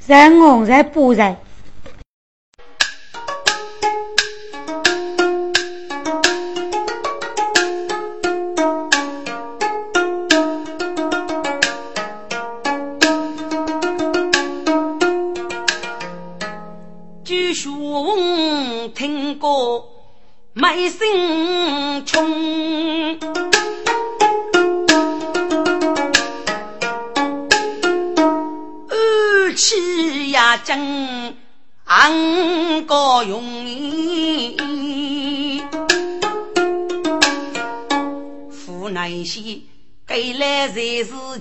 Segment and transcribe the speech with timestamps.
[0.00, 1.36] 在我在不在？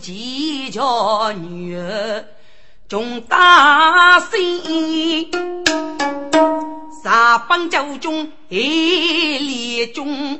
[0.09, 0.81] 几家
[1.39, 2.25] 女儿
[2.87, 5.29] 中大喜，
[7.03, 10.39] 三帮九中一列中，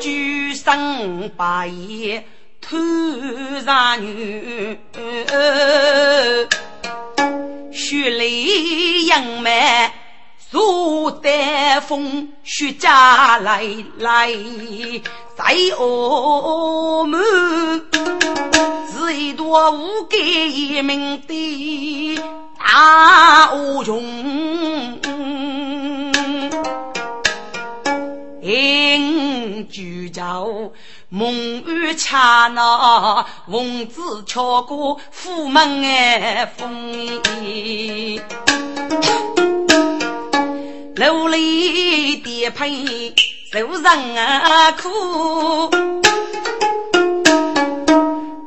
[0.00, 2.24] 举身八爷
[2.62, 2.78] 突
[3.66, 4.78] 然女。
[7.70, 9.92] 雪里杨梅
[10.54, 13.64] 树丹风，雪家来
[13.98, 14.28] 来
[15.36, 17.20] 在我们，
[18.88, 20.16] 是一朵无盖
[20.80, 22.20] 名的
[22.56, 25.00] 大乌琼。
[28.40, 29.82] 饮酒
[30.12, 30.72] 酒，
[31.08, 31.34] 梦
[31.66, 37.20] 雨恰那，翁子敲过府门哎风。
[40.96, 43.12] 楼里叠配
[43.52, 45.68] 受人啊苦，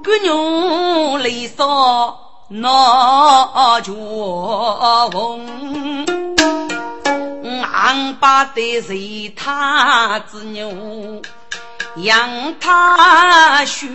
[0.02, 1.66] 姑娘泪洒
[2.48, 3.92] 那脚
[5.12, 6.06] 缝。
[7.74, 8.94] 俺把的是
[9.36, 11.22] 他子牛，
[11.98, 12.30] 养
[12.62, 13.86] 他学，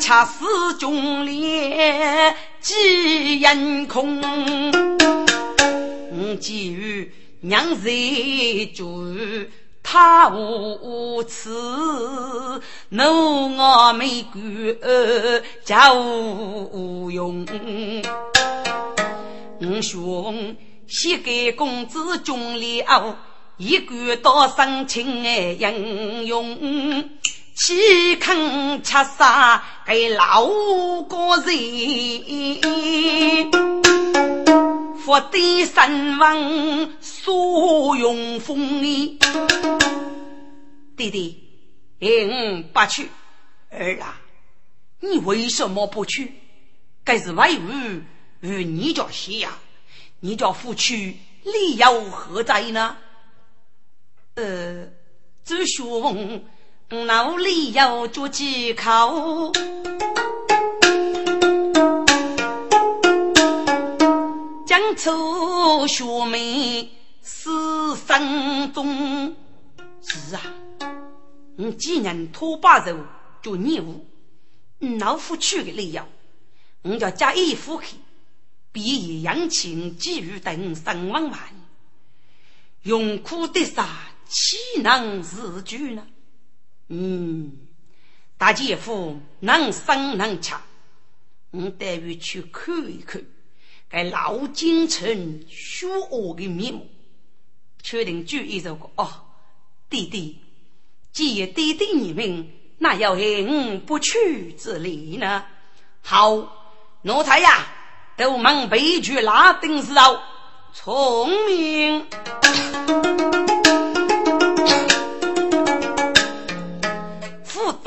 [0.00, 0.44] 恰似
[0.80, 4.20] 中烈几人空。
[6.38, 7.90] 基于娘在
[8.74, 9.14] 住，
[9.82, 11.50] 他无耻，
[12.90, 14.40] 奴我没管，
[15.64, 17.46] 家无用。
[19.60, 20.56] 我兄。
[20.86, 23.16] 西给公子中了，
[23.58, 26.58] 一个到生情哎英勇，
[27.62, 30.46] 岂肯吃杀给老
[31.02, 31.52] 国人？
[34.96, 38.80] 福地三王苏永丰，
[40.96, 41.44] 弟弟，
[42.00, 43.10] 嗯，不去。
[43.68, 44.18] 儿啊，
[45.00, 46.32] 你为什么不去？
[47.04, 48.02] 该是外遇
[48.40, 49.58] 与你家西呀？
[50.20, 52.96] 你家夫婿理由何在呢？
[54.36, 54.86] 呃，
[55.44, 56.42] 周兄，
[56.92, 59.52] 那理由做几口？
[64.66, 66.90] 江州学妹
[67.22, 69.36] 死生中。
[70.02, 70.42] 是啊，
[71.54, 72.96] 你既然拖把肉
[73.40, 74.04] 做孽物，
[74.98, 76.02] 老夫去的理由，
[76.82, 77.98] 我叫加一夫去。
[78.72, 81.38] 必以扬情给予等生万万，
[82.82, 83.86] 用苦的杀
[84.26, 86.04] 岂能自居呢？
[86.92, 87.56] 嗯，
[88.36, 90.54] 大姐夫能生能吃，
[91.52, 93.22] 我待于去看一看，
[93.88, 96.88] 该老京城虚恶的面目，
[97.80, 99.08] 确定就一首歌哦，
[99.88, 100.42] 弟弟，
[101.12, 105.46] 既然弟弟你们，那要我不去之理呢？
[106.02, 106.36] 好，
[107.02, 107.76] 奴才呀。
[108.16, 110.20] 都忙背去拉丁时候，
[110.74, 112.06] 聪明，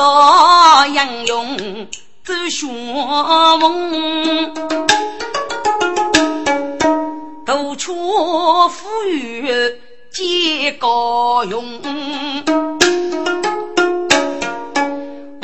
[0.04, 1.88] 福大杨勇
[2.26, 2.68] 走学
[3.62, 4.54] 问，
[7.46, 9.48] 都出富裕
[10.12, 11.80] 皆高用，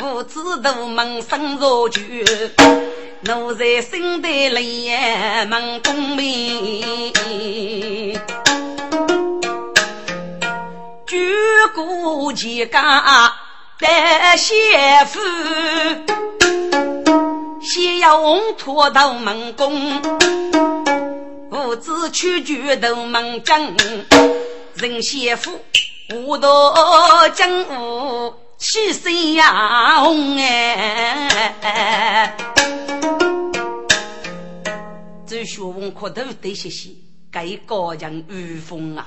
[0.02, 2.22] 五子都忙生若句。
[3.22, 4.90] 奴在心底里
[5.50, 6.82] 问公明，
[11.06, 11.34] 举
[11.74, 13.32] 国齐家
[13.80, 13.86] 得
[14.36, 15.18] 先夫，
[17.62, 20.02] 先要红土豆门公，
[21.50, 23.74] 父子去举头门将，
[24.74, 25.58] 人先夫
[26.14, 32.36] 无道江湖气势呀红哎。
[35.26, 36.90] 周学问磕头得些些，
[37.32, 39.06] 该高强御风啊！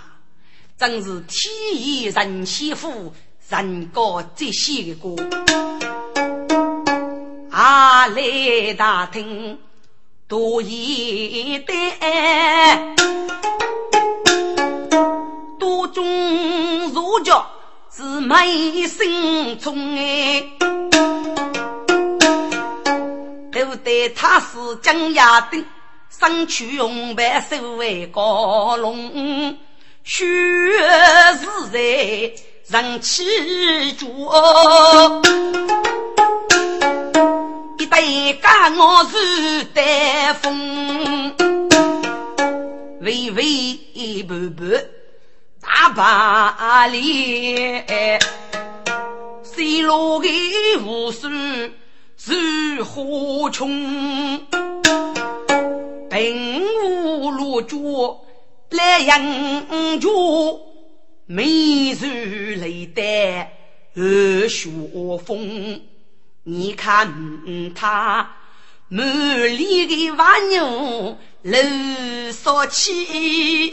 [0.80, 3.14] 真是天意人先福，
[3.54, 5.16] 人高最喜的歌。
[7.52, 9.60] 阿来大厅
[10.28, 12.96] 多一代，
[15.60, 16.04] 多种
[16.90, 17.46] 儒家
[17.96, 20.44] 是美心中哎，
[23.52, 25.64] 都得他是江亚的，
[26.10, 29.56] 身躯红白手为高龙，
[30.04, 32.34] 血是在
[32.68, 34.30] 人气足。
[37.78, 41.36] 一对干我是丹风，
[43.02, 44.64] 微微一步步
[45.62, 47.84] 大把里，
[49.44, 50.30] 水落的
[50.86, 51.28] 无数
[52.18, 53.68] 是火穷，
[56.10, 57.76] 平无路脚
[58.70, 60.10] 来迎着，
[61.26, 62.08] 眉如
[62.60, 63.54] 泪带
[63.96, 64.70] 二雪
[65.26, 65.82] 风。
[66.44, 67.10] 你看
[67.74, 68.36] 他
[68.90, 69.08] 满
[69.56, 73.72] 脸的瓦牛露骚气，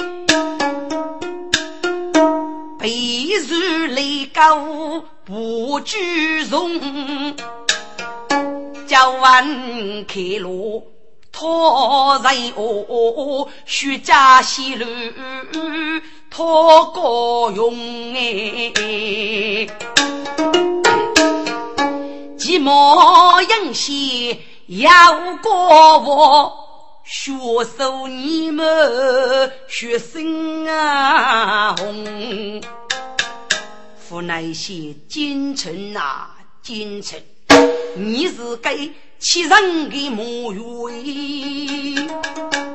[2.79, 7.35] 背如雷高不举重，
[8.87, 10.87] 叫万开路
[11.33, 14.87] 托人哦，徐家西路。
[16.31, 17.75] 托高用
[18.15, 18.73] 哎。
[22.39, 26.53] 寂寞迎些要过我，
[27.05, 27.33] 学
[27.77, 32.63] 手你们学生啊红，
[33.99, 37.21] 扶那些京城啊京城，
[37.97, 41.95] 你是给七人的母语，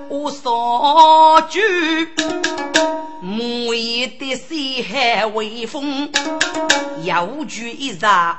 [0.09, 1.59] 我说句。
[3.19, 6.07] 木叶的水海微风，
[7.03, 7.97] 有句一日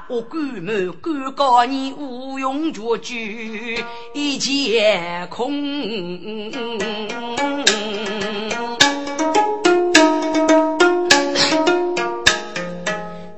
[0.09, 5.51] 我关门，敢告你无用绝句一切空。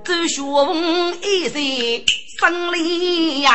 [0.04, 2.04] 周学文一岁
[2.38, 3.48] 生里就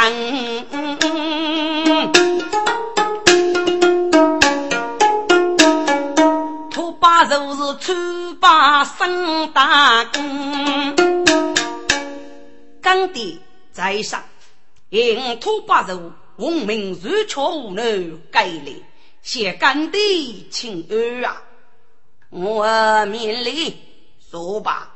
[7.80, 10.96] 出把生大功，
[12.82, 13.40] 刚的
[13.72, 14.24] 在上，
[14.90, 18.74] 因土八肉，文明如巧无能，改来
[19.22, 21.42] 写干的亲儿啊！
[22.30, 23.78] 我面里
[24.32, 24.92] 说罢，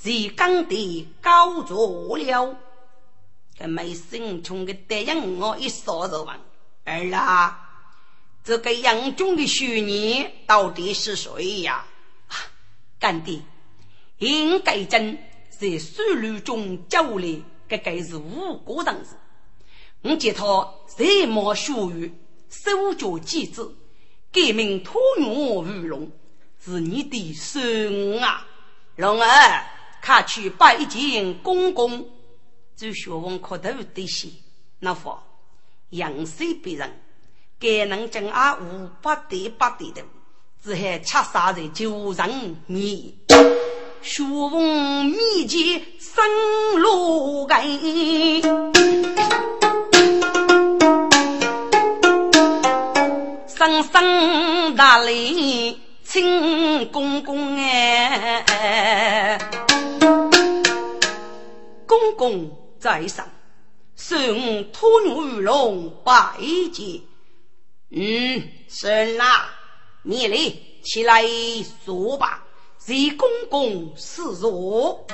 [0.00, 2.56] 是刚的高做了，
[3.58, 6.38] 这没心穷的答应我一说就完，
[6.84, 7.58] 儿啦。
[8.44, 11.84] 这个杨忠的虚拟到底是谁呀？
[13.02, 13.40] 干爹，
[14.18, 15.18] 应该真
[15.50, 19.16] 在水路中交来，这该是无辜人士。
[20.02, 22.14] 我见他才貌学语，
[22.48, 23.60] 手脚机智，
[24.30, 26.12] 改名托我玉龙，
[26.60, 28.46] 是你的孙啊！
[28.94, 29.66] 龙儿，
[30.00, 32.08] 快去拜见公公。
[32.76, 34.28] 周学问磕头得些，
[34.78, 35.20] 那佛
[35.90, 37.02] 阳寿别人。
[37.58, 40.04] 该能将阿五八对八对的，
[40.64, 43.12] 只还恰杀在九人面，
[44.00, 46.24] 学问秘籍生
[46.80, 47.58] 路根，
[53.48, 59.38] 生生大礼请公公哎，
[61.88, 63.28] 公公在上，
[63.96, 64.16] 送
[64.70, 66.34] 托女龙拜
[66.72, 67.00] 见。
[67.90, 69.50] 嗯，孙啦，
[70.04, 70.36] 你来
[70.82, 71.24] 起来
[71.84, 72.42] 说吧。
[72.76, 75.06] 谢公公示弱，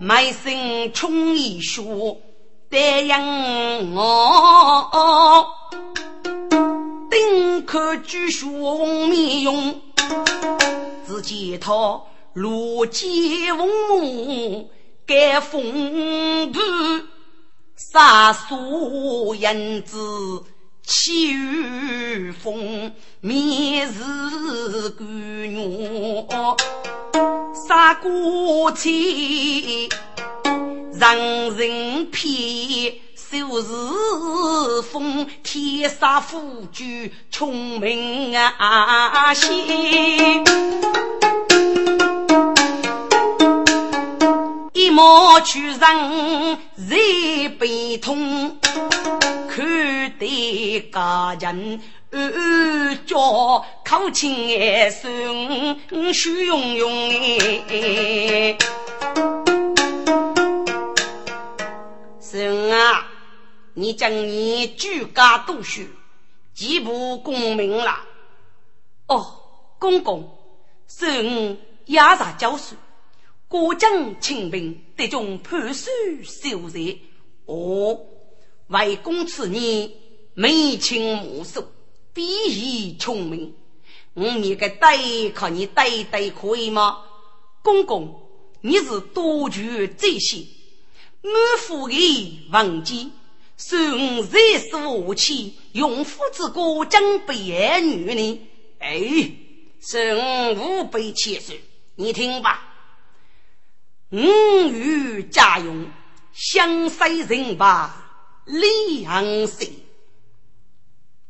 [0.00, 2.20] 卖身充一书，
[2.68, 5.46] 答应我。
[7.08, 8.48] 丁克举书
[9.06, 9.80] 面用，
[11.06, 12.02] 只见他
[12.32, 14.68] 如剑锋木，
[15.06, 16.60] 盖风度。
[17.76, 20.42] 杀苏银子
[20.86, 25.08] 气雨风，面是官
[25.50, 26.28] 员，
[27.68, 29.88] 杀过去
[30.94, 31.16] 让
[31.56, 39.44] 人骗，手是风，天杀富举聪明啊些。
[44.72, 46.96] 一毛去人热
[47.58, 48.56] 悲痛，
[49.56, 56.84] 看的家人暗叫口亲哎孙虚庸庸
[57.66, 58.58] 哎，
[62.20, 63.06] 孙啊，
[63.72, 65.84] 你将你举家读书，
[66.52, 68.00] 几步功名了。
[69.06, 69.40] 哦，
[69.78, 70.36] 公公，
[70.86, 72.74] 孙压榨教书，
[73.48, 75.88] 过江清兵得中判书
[76.22, 76.98] 修才。
[77.46, 77.98] 哦，
[78.68, 79.90] 为公此年
[80.34, 81.72] 眉清目秀，
[82.12, 83.54] 比翼聪明。
[84.14, 87.02] 我你个对靠你对对可以吗？
[87.62, 88.28] 公公，
[88.60, 90.46] 你是多举这些，
[91.22, 93.10] 满腹的文件。
[93.58, 94.38] 孙在
[94.70, 98.40] 所起，用夫之过将被爱女呢？
[98.78, 99.32] 哎，
[99.80, 101.54] 孙无被切受，
[101.94, 102.74] 你听吧。
[104.10, 105.90] 吾与家用，
[106.32, 108.05] 相随人吧，
[108.46, 109.70] 两岁。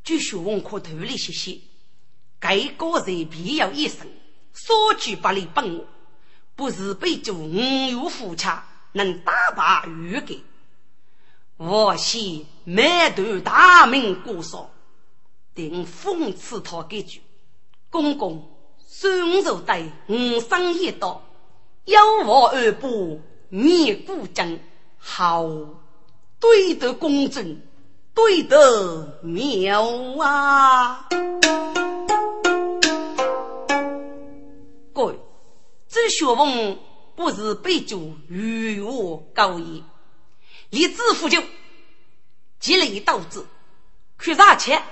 [0.05, 1.59] 据说文可头里些些，
[2.39, 4.07] 该个人必要一生，
[4.53, 5.85] 所举百里本我，
[6.55, 10.37] 不是被主吾有夫差，能打败愚格。
[11.57, 14.71] 我系满头大名过少，
[15.55, 17.23] 定讽刺他几句。
[17.91, 21.25] 公公孙守对五生一道，
[21.87, 23.19] 有我二伯
[23.49, 24.61] 灭故正，
[24.99, 25.45] 好
[26.39, 27.61] 对得公正，
[28.15, 29.83] 对得妙
[30.19, 31.09] 啊！
[34.93, 35.19] 各位，
[35.89, 36.79] 这学问
[37.15, 39.83] 不是被主与我高言。
[40.71, 41.43] 立志富就
[42.61, 43.45] 积累斗志，
[44.19, 44.83] 缺啥钱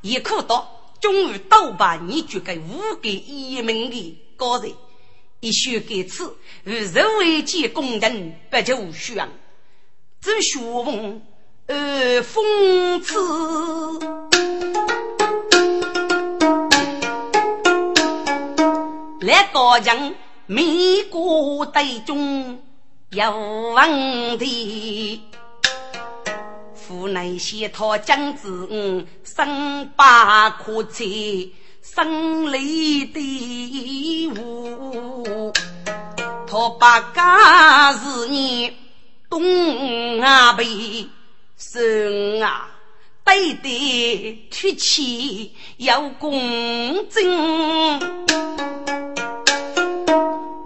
[0.00, 4.72] 也可到，终于倒把你举给五个一名的高人，
[5.40, 9.28] 一学给此，与人为见工人不就需要，
[10.28, 11.22] 只学问
[11.68, 13.16] 呃讽刺，
[19.22, 20.12] 来高墙
[20.44, 22.60] 美国队中。
[23.10, 25.22] 有问题，
[26.74, 28.68] 府内写他将子
[29.24, 35.50] 生八可妻，生里的物，
[36.46, 38.76] 他把家是你
[39.30, 41.06] 东阿北
[41.58, 42.70] 生啊，
[43.24, 47.98] 对对出气要公正。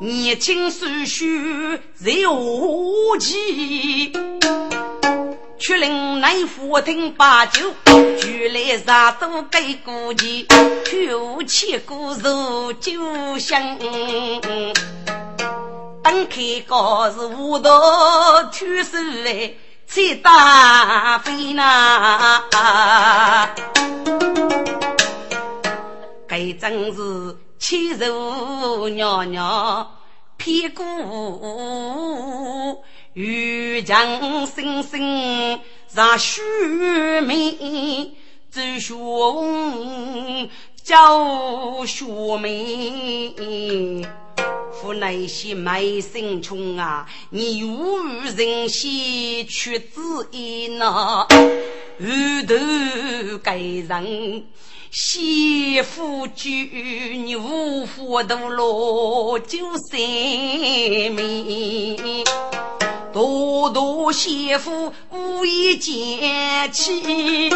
[0.00, 1.24] 年轻岁数
[1.94, 4.12] 在何期？
[5.58, 7.72] 却令内府听把酒，
[8.20, 13.78] 举来杀都给顾忌，口气过如酒香。
[16.02, 19.54] 等开高是无道出手来，
[19.86, 22.44] 才打飞那，
[26.26, 27.36] 该真是。
[27.58, 29.88] 欺辱娘娘，
[30.36, 30.82] 屁股
[33.12, 35.60] 玉强生生
[35.94, 36.40] 让须
[37.20, 38.10] 眉，
[38.50, 40.50] 走胸
[40.84, 43.32] 叫学眉，
[44.72, 47.98] 府内些卖身穷啊，你无
[48.36, 51.36] 人心却自意呐，后
[52.48, 52.56] 头
[53.42, 54.44] 该人。
[54.90, 57.40] 媳妇举牛
[57.86, 62.24] 夫都落九三米，
[63.12, 67.50] 多多媳妇无意见起，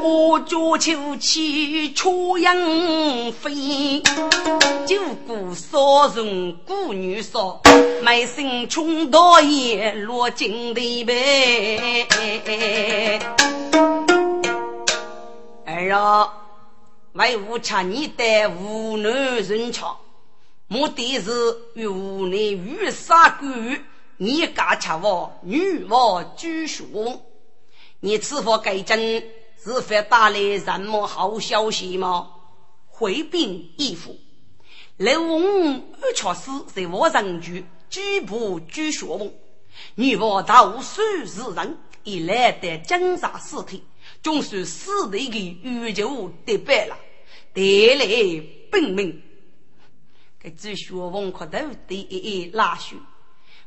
[0.00, 2.56] 我家秋气出阳
[3.32, 4.00] 飞，
[4.86, 7.60] 就顾少人顾女少，
[8.02, 12.06] 卖身穷到也落金地呗。
[15.66, 16.32] 儿啊，
[17.14, 19.98] 为无差你的无男人巧，
[20.68, 21.30] 目的是
[21.74, 23.46] 与无内与杀狗，
[24.16, 27.20] 你敢吃我女王居雄？
[28.00, 28.98] 你此番改正
[29.62, 32.30] 是否带来什么好消息吗？
[32.86, 34.16] 回禀义父，
[34.98, 39.32] 刘王二巧师在我人居举步居雄，
[39.96, 41.24] 女王到数日
[41.56, 43.82] 人已来得检查尸体。
[44.22, 46.96] 总算死的的欲求得败了，
[47.52, 47.62] 带
[47.96, 49.22] 来本命。
[50.38, 52.96] 给朱学文磕头的一一拉手，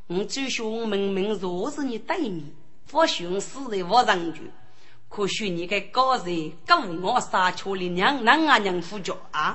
[0.09, 2.41] 我朱学文明明若是你对面，
[2.93, 4.39] 我寻死的我人就，
[5.09, 9.53] 可许你个高人高我杀却的娘娘啊娘夫家啊！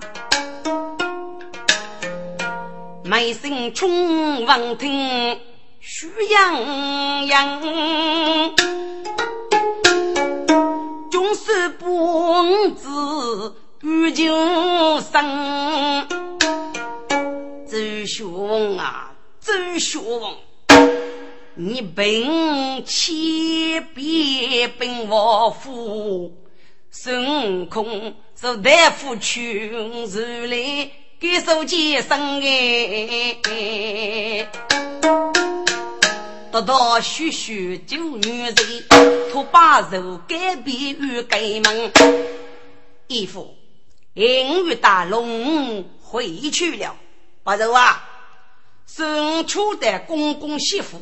[3.03, 5.41] 眉心冲王听
[5.81, 7.63] 徐洋洋。
[11.11, 12.89] 总是不知
[13.81, 16.07] 不就生，
[17.67, 19.12] 周兄啊，
[19.45, 20.37] 周兄，
[21.57, 26.33] 你本千变本王府，
[26.93, 34.49] 孙悟空是大夫群如来，给手接生哎。
[36.53, 38.55] 得到许许九女人，
[39.33, 41.91] 托把手改变与改门。
[43.09, 43.57] 义父，
[44.15, 46.95] 银玉大龙回去了。
[47.43, 48.12] 八肉啊，
[48.87, 51.01] 生出的公公媳妇，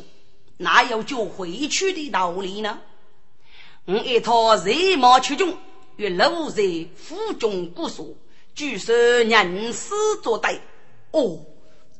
[0.57, 2.79] 哪有就回去的道理呢？
[3.85, 5.57] 我一套人马出众，
[5.97, 6.63] 与落在
[6.95, 8.17] 府中姑苏，
[8.53, 10.61] 据说人死作对。
[11.11, 11.45] 哦，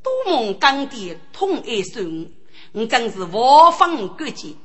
[0.02, 2.32] 多蒙干爹同一孙。
[2.74, 4.58] 你真是万分感激，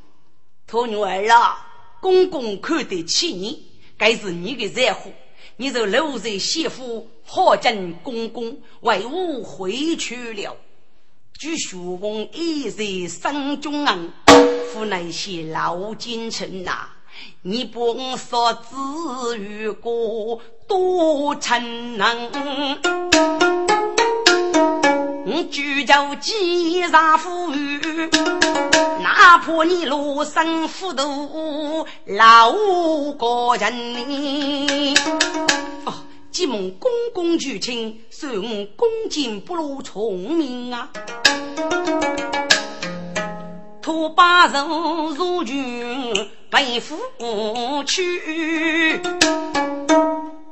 [0.67, 1.67] 托女儿啊！
[2.01, 3.67] 公公看得起你，
[3.99, 5.13] 该是你的财富。
[5.57, 10.57] 你这六岁媳妇，好见公公为我回去了。
[11.39, 14.11] 据书翁一日生中人，
[14.73, 16.89] 负那些老奸臣呐！
[17.43, 22.31] 你不我所子与过多成能。
[25.27, 28.09] 我举着几上富裕，
[29.03, 32.51] 哪怕你罗生虎头老
[33.19, 34.95] 高人呢？
[36.37, 40.91] 既蒙公公举亲，算我恭敬不如聪明啊！
[43.81, 44.63] 托八人
[45.15, 46.13] 入军
[46.51, 46.99] 背负
[47.87, 49.01] 去，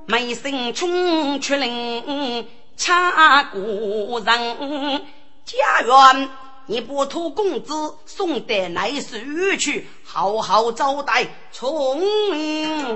[0.07, 2.47] 没声冲出令。
[2.79, 5.05] 差古人
[5.45, 6.31] 家园，
[6.65, 7.75] 你不托公子
[8.07, 9.19] 送得来书
[9.61, 12.01] 去，好好招待聪
[12.31, 12.95] 明。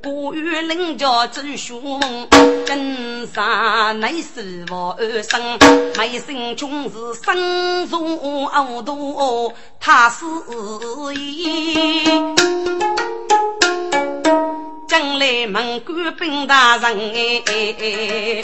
[0.00, 2.28] 古语人家知书问，
[2.64, 5.58] 跟上乃是我二生，
[5.96, 10.24] 美生穷是生如熬多，他是
[11.14, 12.04] 一。
[14.86, 17.12] 将来门关本大人
[17.44, 18.42] 哎，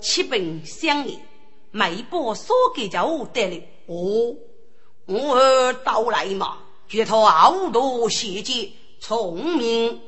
[0.00, 1.16] 七本相爷，
[1.70, 4.34] 每把说给叫我得了哦，
[5.06, 6.56] 我到来嘛，
[6.88, 8.68] 觉他好多细节
[9.08, 10.00] 聪明，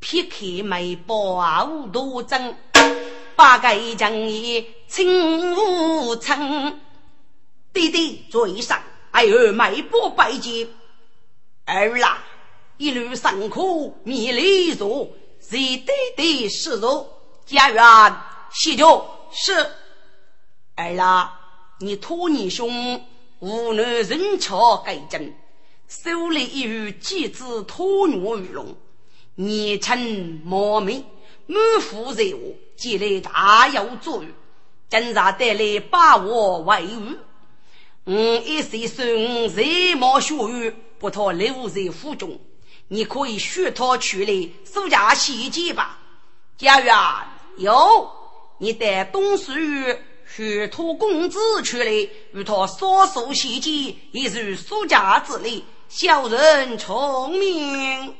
[0.00, 2.56] 撇开每把好多针，
[3.36, 6.80] 八个将爷清无称，
[7.72, 8.82] 弟弟嘴上
[9.12, 10.66] 哎呦每把白剑
[11.64, 12.24] 儿啦。
[12.76, 15.08] 一路上苦，迷离坐，
[15.38, 17.06] 谁对对是弱？
[17.46, 18.16] 家园
[18.52, 19.54] 西着是
[20.74, 21.38] 儿啦，
[21.78, 23.00] 你托你兄
[23.38, 25.32] 无奈人巧改正，
[25.90, 28.76] 手里一语几字托女玉龙，
[29.34, 31.04] 年轻貌美，
[31.48, 34.30] 满腹热我，积累大有作用，
[34.88, 37.16] 今日带来把我为伍。
[38.04, 42.38] 我一岁孙热毛学语，不托留在府中。
[42.86, 45.98] 你可以学他去了苏家西街吧，
[46.56, 46.94] 家园
[47.56, 48.08] 有
[48.58, 49.52] 你带东西
[50.24, 58.14] 学托公子去了，与他少数细节也是苏家之力，小人聪明，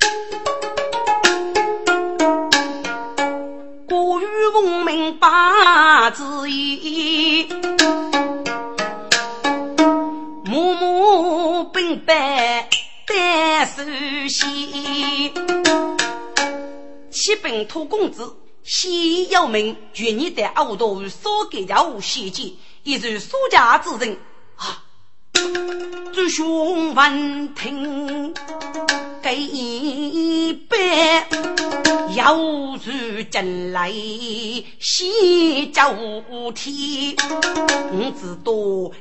[3.88, 7.46] 古语文明八字一，
[10.44, 12.68] 默默本白。
[13.06, 13.84] 单手
[14.28, 14.48] 写，
[17.12, 22.52] 七本托公子，先要命，绝你的耳朵少给家务细节，
[22.82, 24.18] 一是苏家之人
[24.56, 24.89] 啊。
[26.12, 28.34] 诸兄闻听，
[29.22, 30.76] 给一杯，
[32.14, 33.90] 要如进来
[34.78, 35.94] 洗脚
[36.54, 37.16] 天，
[37.92, 38.52] 我知道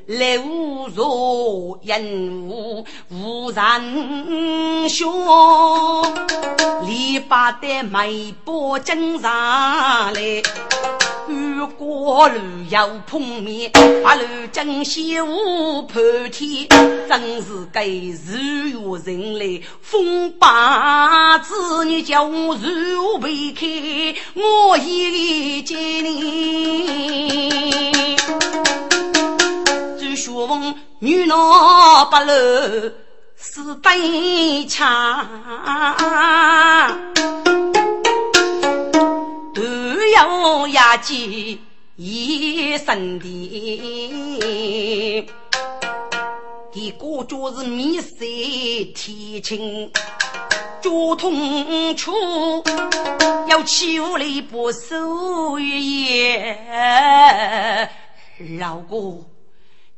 [0.06, 2.04] 流若烟
[2.48, 6.06] 雾无人说，
[6.86, 10.42] 篱笆的眉波经常来。
[11.28, 13.72] 如果路要碰面，
[14.04, 16.68] 把路真心无破天，
[17.08, 24.16] 真是给日月人来封八字，你叫我如何避开？
[24.36, 28.16] 我一见你，
[30.00, 32.32] 只说问女老八路
[33.38, 35.28] 是对枪。
[40.12, 41.62] 要压记
[41.96, 45.30] 一生的，
[46.90, 48.16] 第个就是迷失
[48.96, 49.92] 天青，
[50.82, 52.12] 交通处
[53.48, 56.58] 要起屋里不守夜，
[58.58, 59.24] 老哥，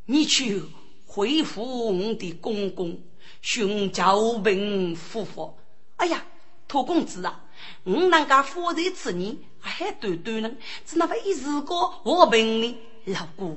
[0.06, 0.62] 你去
[1.06, 3.00] 回复我的公公，
[3.42, 5.58] 寻找平夫妇。
[5.96, 6.22] 哎呀，
[6.68, 7.46] 托公子啊，
[7.86, 10.52] 我那个夫人子女还短短呢，
[10.86, 11.74] 只那么一时个
[12.04, 13.56] 我平呢，老哥，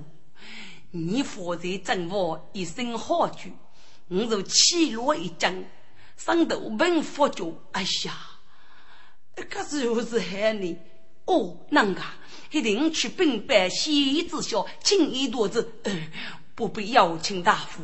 [0.96, 3.50] 你夫人正我一身好酒，
[4.06, 5.68] 我就气落一阵，
[6.16, 8.16] 上头平佛脚，哎呀，
[9.50, 10.78] 可是又是害你
[11.24, 12.00] 哦，那个。
[12.52, 15.72] 一定去本班西之校，请一肚子。
[15.82, 15.92] 呃，
[16.54, 17.82] 不必邀请大夫，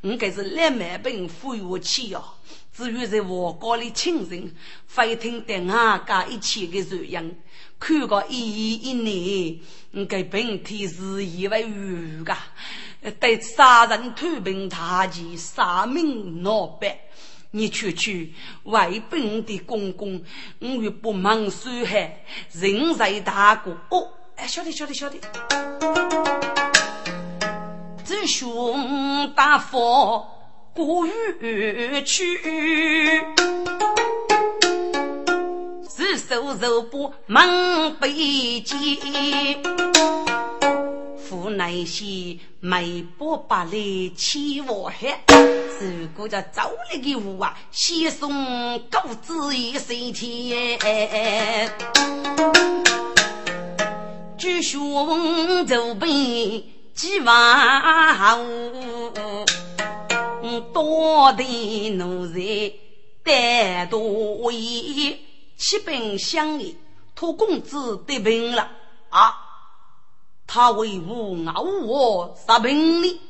[0.00, 2.24] 我该是来买本服药去哦。
[2.74, 4.54] 至于在我家里亲人，
[4.86, 7.30] 非听得俺家一起的这样，
[7.78, 9.60] 看个一一年，
[9.92, 12.36] 我该本体是以为愚噶，
[13.20, 17.00] 对杀人偷病大忌，杀命闹白。
[17.52, 18.34] 你去去
[18.64, 20.22] 为本的公公，
[20.58, 24.08] 我又不忙伤害，人在大过哦。
[24.36, 25.18] 哎，晓得晓得晓得。
[28.04, 30.28] 只兄大佛
[30.74, 32.24] 过雨去，
[35.96, 38.76] 是手手不忙背肩。
[41.16, 43.72] 父乃西眉波把来
[44.14, 45.24] 起我海，
[45.80, 46.60] 如果叫走
[46.92, 50.78] 了个屋啊，先送狗子一身天。
[54.36, 56.62] 举胸走背
[56.94, 59.44] 几万户，
[60.74, 62.72] 多的奴才
[63.24, 65.16] 单多一，
[65.56, 66.74] 七本相爷
[67.14, 68.70] 托公子得病了
[69.08, 69.34] 啊！
[70.46, 73.20] 他为吾熬我杀病呢，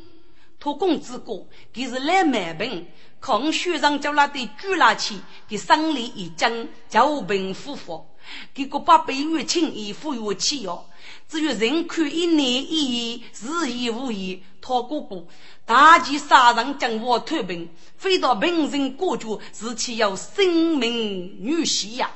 [0.58, 2.88] 托公子哥，他是来买病，
[3.20, 5.16] 抗学上叫他的举拿去，
[5.48, 8.04] 给生理一针，叫病复发，
[8.52, 10.84] 给个八百元钱一付药去哦。
[11.28, 14.42] 只有人看一年一夜，日夜无言。
[14.60, 15.24] 他哥哥
[15.66, 22.08] 大计杀人，将我脱病，飞到平人国家，是岂有生命女婿呀？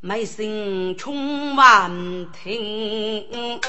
[0.00, 3.60] 没声穷万听。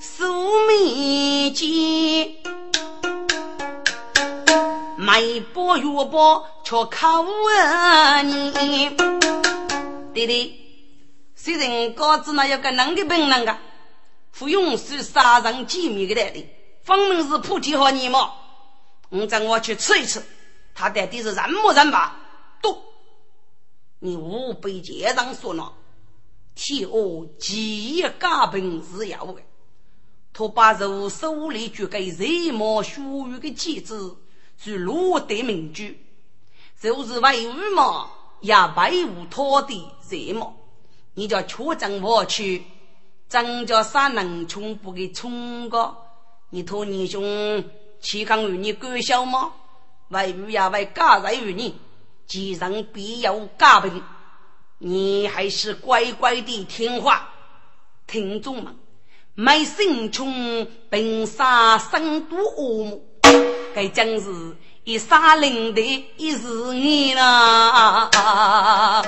[0.00, 2.34] 素眉间，
[4.96, 7.24] 眉波月波，却靠
[8.24, 8.90] 你，
[10.12, 10.60] 弟弟。
[11.36, 13.60] 虽然高子那有个能的本能啊，
[14.36, 16.44] 不用是杀人机密的来的，
[16.84, 18.32] 分明是菩提和你嘛。
[19.08, 20.22] 我叫我去吃一吃，
[20.74, 22.16] 他到底是人么人吧？
[22.62, 22.82] 都，
[23.98, 25.72] 你无被街上说呢。
[26.54, 29.42] 替我几亿家本是要的。
[30.32, 34.16] 他把肉手里举给热毛血雨的机子，
[34.56, 36.04] 是落得名句，
[36.80, 40.54] 就是为五毛也为无他的热毛。
[41.14, 42.64] 你叫确诊我去，
[43.28, 45.96] 张家山农村不给冲个？
[46.54, 47.64] 你托你兄
[48.00, 49.50] 岂敢与你管小吗？
[50.10, 51.74] 为鱼呀为家人与你，
[52.28, 54.00] 既然必有家病，
[54.78, 57.28] 你还是乖乖的听话。
[58.06, 58.72] 听众们，
[59.34, 63.00] 没心穷，本杀生多恶魔，
[63.74, 65.82] 该将是一杀灵的
[66.16, 69.02] 一是你啦。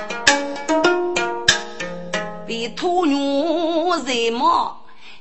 [2.49, 4.76] 为土女人马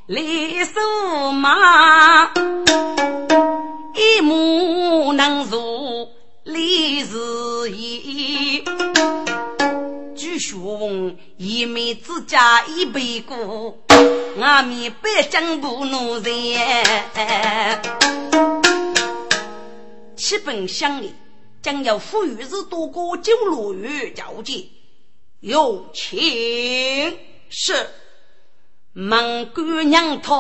[0.09, 0.23] 来
[0.65, 2.33] 收马，
[3.97, 6.09] 一母能入
[6.45, 8.63] 李氏意。
[10.15, 13.79] 据说一妹之家一辈过，
[14.41, 16.23] 俺们百将不奴人。
[20.15, 21.13] 七本乡里
[21.61, 24.67] 将要富裕日多过九罗月交接。
[25.41, 27.19] 有情
[27.51, 27.75] 是
[28.99, 30.33] 蒙姑娘她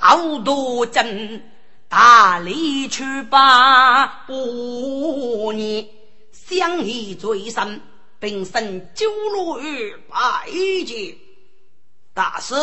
[0.00, 1.52] 好多真，
[1.90, 5.90] 大力去把不你
[6.32, 7.82] 相依最深，
[8.18, 10.48] 并生九罗玉拜
[10.86, 11.18] 见
[12.14, 12.54] 大师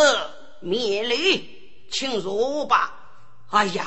[0.62, 1.48] 免礼，
[1.92, 2.92] 请坐吧。
[3.52, 3.86] 哎呀，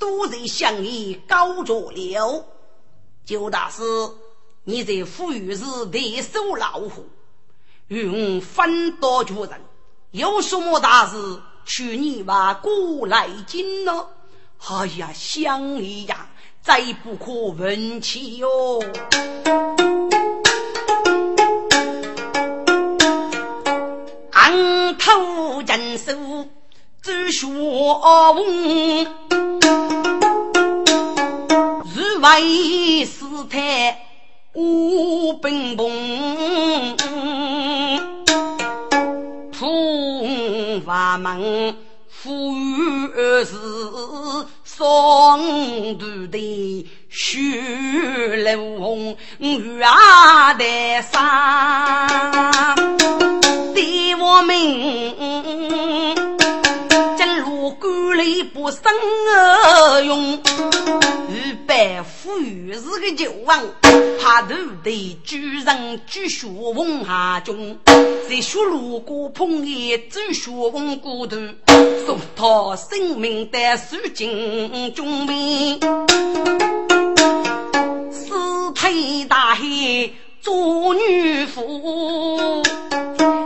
[0.00, 2.46] 多人相依高着了，
[3.26, 3.82] 九大师。
[4.64, 7.06] 你在富裕时得手老虎，
[7.88, 9.60] 与我分刀决人，
[10.12, 11.16] 有什么大事，
[11.66, 14.06] 去你把过来进呢？
[14.66, 16.30] 哎呀，乡里呀，
[16.62, 18.48] 再不可问起哟。
[24.32, 26.12] 昂头人手
[27.02, 29.04] 只学文，
[31.94, 34.06] 日为师太。
[34.54, 36.96] 五奔奔，
[40.78, 41.74] 出法门
[42.08, 43.08] 富裕
[43.44, 43.56] 是
[44.64, 45.40] 双
[45.98, 47.38] 头的血
[48.44, 50.64] 流红，玉啊的
[51.02, 52.76] 山，
[53.74, 56.37] 对我们。
[58.18, 58.82] 力不生
[59.28, 60.42] 而用，
[61.28, 63.62] 预备富裕是个旧王，
[64.20, 67.78] 怕头的主人举学问下中，
[68.28, 71.36] 在学路过碰见举学问骨头，
[72.04, 75.78] 送他生命的数尽中名，
[78.10, 78.34] 四
[78.74, 79.62] 退大海
[80.40, 82.64] 做女夫，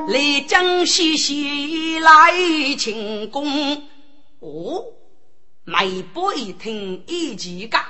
[0.08, 2.32] 来江西西来
[2.78, 3.82] 请功。
[4.42, 4.84] 哦，
[5.62, 7.80] 梅伯一听一气干，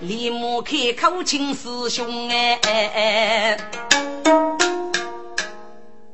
[0.00, 3.58] 立马开口请师兄哎，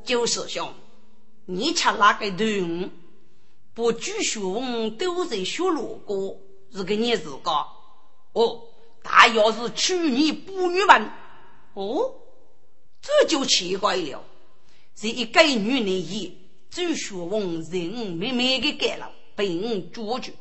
[0.03, 0.73] 九师兄，
[1.45, 2.89] 你吃哪个头？
[3.75, 6.39] 不举学问都在学路过，
[6.75, 7.51] 是个你自个。
[8.33, 8.63] 哦，
[9.05, 11.11] 他要是娶你不女文，
[11.75, 12.15] 哦，
[13.03, 14.25] 这就奇怪了。
[14.95, 16.33] 这一个女人也
[16.71, 19.13] 举学问，人慢慢的改了。
[19.35, 20.33] 被我捉住，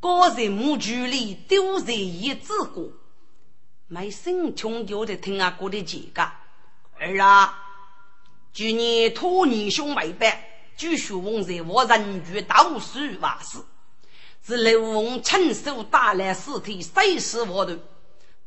[0.00, 2.88] 高人母距离丢在一子过，
[3.88, 6.22] 没心穷就在听阿哥的讲个。
[6.98, 7.58] 儿啊，
[8.52, 10.38] 去年托你兄妹办，
[10.76, 13.64] 据说翁在我人居到处瓦斯，
[14.46, 17.76] 是刘翁亲手打来尸体，碎尸沃头。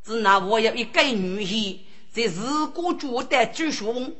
[0.03, 1.79] 只那我有一个女婿，
[2.11, 4.15] 在日过觉得据说翁，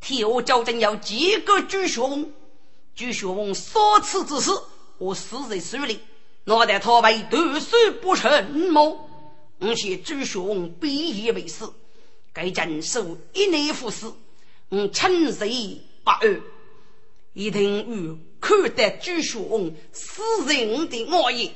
[0.00, 2.32] 替我交正要几个据说翁，
[2.94, 4.50] 据说翁所赐之事。
[5.00, 5.98] 我死在水里，
[6.44, 9.08] 脑袋他为断手不成么？
[9.58, 11.72] 我些朱兄必以为死，
[12.34, 14.12] 该镇守一年服死，
[14.68, 15.46] 我亲手
[16.04, 16.42] 把二。
[17.32, 21.50] 一听我看得朱兄死人的恶意，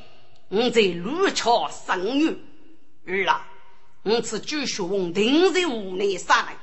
[0.48, 2.38] 我在如桥生怨。
[3.04, 3.46] 儿啊，
[4.04, 6.56] 我此朱兄定在屋内杀来，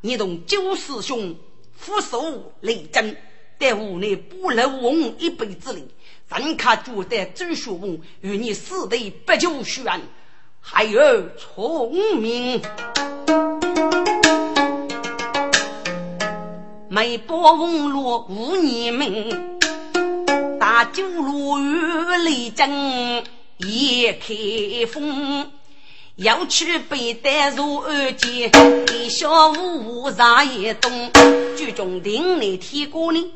[0.00, 1.36] 你同九师兄
[1.76, 3.14] 俯首力争，
[3.60, 5.86] 在屋内不漏翁一辈子里。
[6.28, 9.84] 人卡觉得周学文与你死的不久悬，
[10.60, 12.60] 还有聪明。
[16.88, 19.58] 梅波红罗无你们，
[20.58, 23.24] 大酒路与雷震
[23.58, 25.50] 也开封。
[26.16, 28.50] 要去北戴如二姐，
[28.92, 31.10] 一小五上一东，
[31.56, 33.32] 剧中定来提过呢，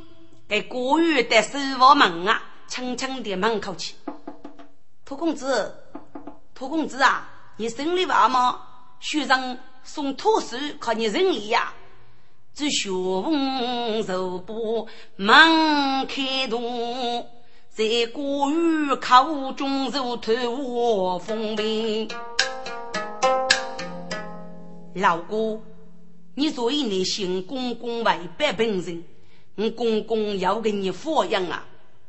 [0.48, 2.42] 给国语的守房门啊。
[2.68, 3.94] 轻轻的门口去，
[5.04, 5.74] 托公子，
[6.54, 8.60] 托公子啊，你生理娃吗？
[9.00, 11.72] 学生送托书，靠你仁义呀！
[12.54, 17.26] 只学问受不门开动，
[17.70, 22.10] 在国语考中如头我风平。
[24.94, 25.60] 老哥，
[26.34, 29.04] 你作为你新公公外百本人，
[29.56, 31.64] 我公公要给你抚养啊！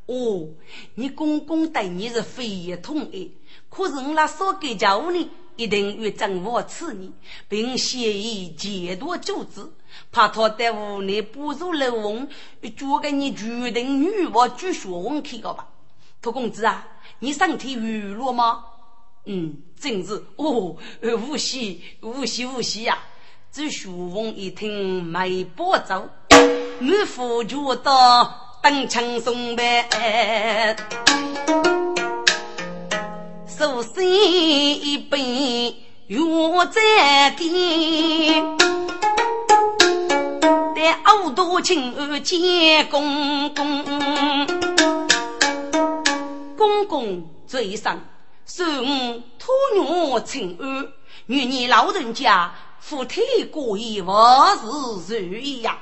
[0.09, 0.49] 哦，
[0.95, 3.31] 你公公对你是非也同意，
[3.69, 7.11] 可是我那少给教呢，一定要掌握此意，
[7.47, 9.71] 并协议监督组织，
[10.11, 12.27] 怕他在屋内不入楼翁，
[12.75, 15.67] 就给你决定女娃举学问去个吧。
[16.23, 16.87] 托公子啊，
[17.19, 18.65] 你身体娱乐吗？
[19.25, 22.97] 嗯，真是哦，无锡无锡无锡呀！
[23.51, 26.09] 这学问一听没保走，
[26.79, 28.48] 没付觉得。
[28.61, 30.75] 等轻松呗，
[33.47, 34.03] 手心
[34.85, 35.75] 一杯
[36.07, 38.57] 药在点，
[40.75, 43.85] 带耳朵亲耳见公公，
[46.57, 48.01] 公公嘴上
[48.45, 50.91] 受我托女亲儿，
[51.27, 54.57] 与你老人家夫妻过意，万
[55.07, 55.77] 事如意呀，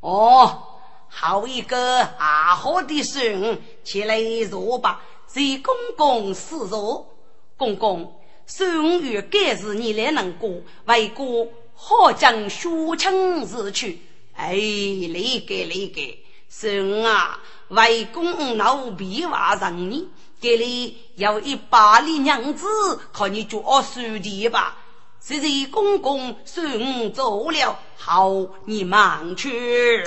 [0.00, 0.72] 哦。
[1.08, 5.02] 好一个阿好的孙，起来坐吧。
[5.26, 7.14] 随公公示弱，
[7.56, 10.50] 公公孙玉该是你来能过，
[10.84, 14.00] 为国好将学成日去。
[14.34, 20.08] 哎，理解理解，孙啊，为公老必话让你，
[20.40, 22.66] 给你要一百里娘子，
[23.12, 24.76] 靠你做书的吧。
[25.18, 28.30] 随随公公孙走了，好，
[28.64, 30.04] 你忙去。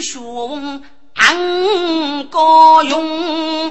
[0.00, 0.80] 兄
[1.14, 3.70] 安高勇，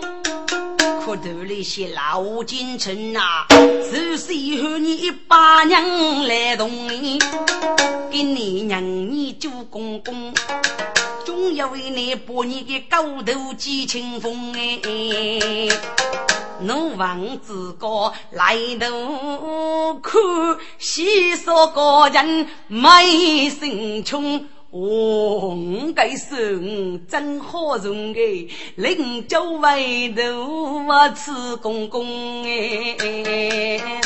[1.02, 3.22] 可头那些老奸臣呐，
[3.90, 7.18] 是谁和你一把娘来动你？
[8.12, 10.34] 给你娘你做公公，
[11.28, 15.68] 总要为你把你的高头记清风哎。
[16.62, 20.22] 奴王自个来头看，
[20.78, 24.46] 细说个人没心穷。
[24.70, 25.58] 我
[25.94, 29.82] 该是真好人哎，临走外
[30.16, 32.06] 头我吃公公
[32.46, 34.00] 哎。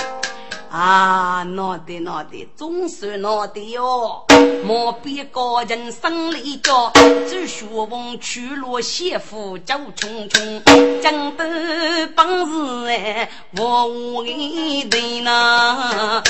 [0.71, 4.23] 啊，闹的闹的，总算闹的哟！
[4.63, 6.93] 莫比个人生里着，
[7.27, 16.23] 只学问去落媳妇走匆匆，讲得本事哎，我无一对呐。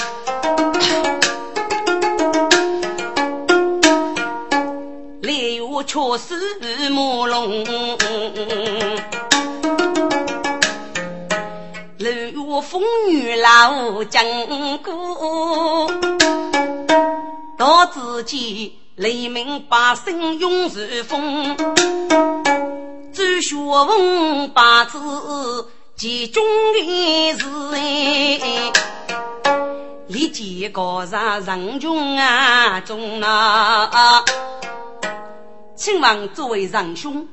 [5.21, 9.20] 烈月却是朦胧。
[12.71, 14.23] 风雨老江
[14.81, 15.91] 过，
[17.57, 21.57] 到自己黎民百姓永如风。
[23.11, 24.97] 周学问八字
[25.97, 28.71] 集中的是哎，
[30.07, 34.23] 立即告上人群啊中啊！
[35.75, 37.27] 请问诸位仁兄，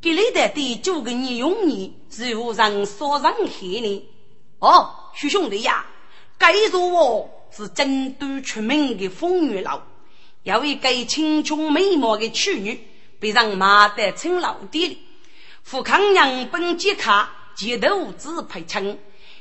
[0.00, 4.08] 给你的第九个年用年如何让所人害呢？
[4.64, 5.84] 哦，徐兄弟呀，
[6.38, 9.82] 该说我是京都出名的风月楼，
[10.42, 12.80] 有一个青春美貌的处女，
[13.20, 14.96] 被人骂得成老爹了。
[15.62, 18.98] 富康娘本杰卡街头子配称，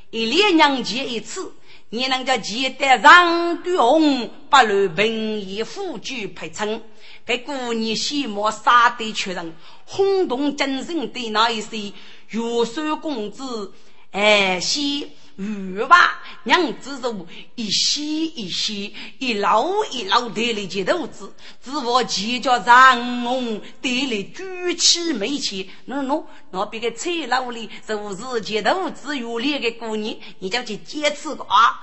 [0.09, 1.53] 一连娘见一次，
[1.89, 6.81] 你能叫记得上对红，不如平易富举配称。
[7.25, 9.55] 给姑娘喜貌杀得出人，
[9.85, 11.93] 轰动精神的那一些
[12.29, 13.71] 玉山公子。
[14.13, 16.11] 哎，西鱼娃
[16.43, 31.81] 娘子肉一稀一稀，一捞一捞得了几头子，只我几脚长龙得了举起没起，喏喏，那别个菜老里就是几头子有脸的姑娘，你就去坚持个啊！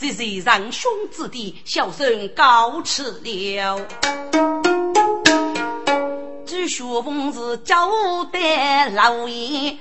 [0.00, 3.86] 谁谁让兄子弟小声告辞了？
[6.44, 9.78] 只学本是交代老爷。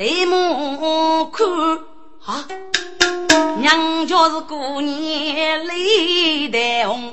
[0.00, 1.46] 对目看
[2.24, 2.46] 啊，
[3.58, 7.12] 娘家是过年泪带红，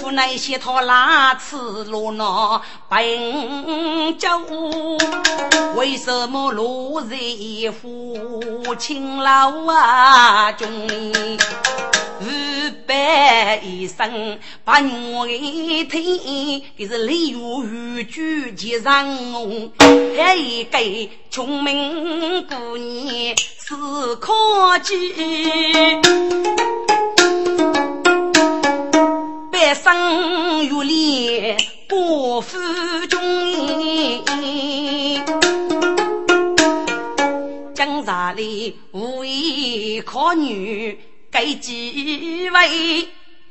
[0.00, 1.56] 府内些套拉吃
[1.88, 4.28] 罗那本酒，
[5.74, 7.16] 为什么落在
[7.82, 10.68] 父亲老啊中？
[12.84, 19.72] 五百一生把我一听，这是李玉举结上红，
[20.18, 20.78] 还一个
[21.30, 23.74] 聪明姑娘是
[24.16, 24.34] 可
[24.82, 25.14] 记，
[29.50, 31.56] 半生玉脸
[31.88, 32.58] 不负
[33.08, 33.18] 中，
[37.74, 40.98] 江茶里无位可女。
[41.34, 43.08] 给几位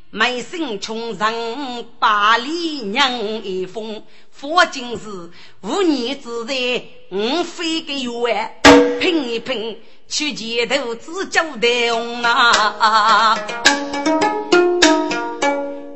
[0.10, 3.12] 美心穷人百里娘
[3.44, 5.30] 一封，佛经是
[5.64, 8.56] 五年之内五非个月，
[9.02, 13.38] 拼一拼去街头只交代红啊！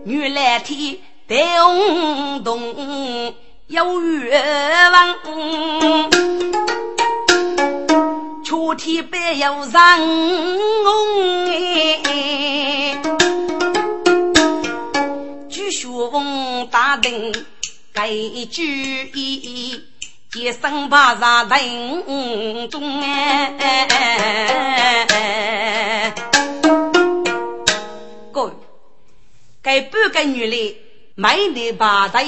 [0.04, 3.34] 女来天带红东
[3.68, 5.16] 有愿望。
[8.58, 13.00] 昨天白又上红哎，
[15.48, 17.32] 举学问大灯
[17.94, 18.10] 盖
[18.50, 19.80] 举一，
[20.60, 23.54] 生把上灯中哎。
[28.34, 28.54] 各位，
[29.62, 30.82] 该半个女的
[31.14, 32.26] 买的把带，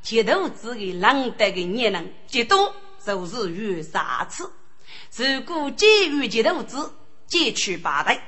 [0.00, 2.72] 街头子的难得的年人，最多
[3.04, 4.00] 就是有三
[4.30, 4.48] 次。
[5.14, 6.92] 如果借与其投资，
[7.26, 8.22] 借取八代，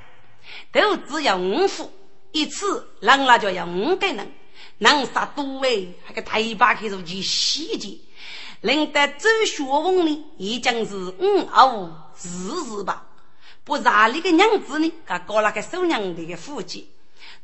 [0.72, 1.90] 投资要五副，
[2.32, 4.32] 一次让那就要五个人，
[4.78, 7.98] 能杀多哎，那个大把开始去细节，
[8.60, 13.06] 领得走学问呢，已经是五五四四吧。
[13.64, 16.88] 不然那个娘子呢，他搞了个收娘的个户籍，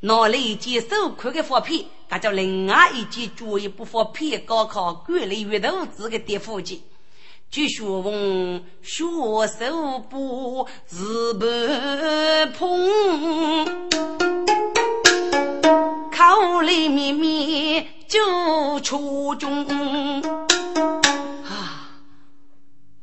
[0.01, 1.77] 拿了一件收款的发票，
[2.09, 6.83] 他叫另外一件作业不发票高考管理阅读资个叠户籍。
[7.55, 9.05] 举学问，学
[9.47, 11.47] 手不是不
[12.59, 13.65] 碰，
[16.11, 19.65] 口里面面就出中。
[21.45, 21.93] 啊，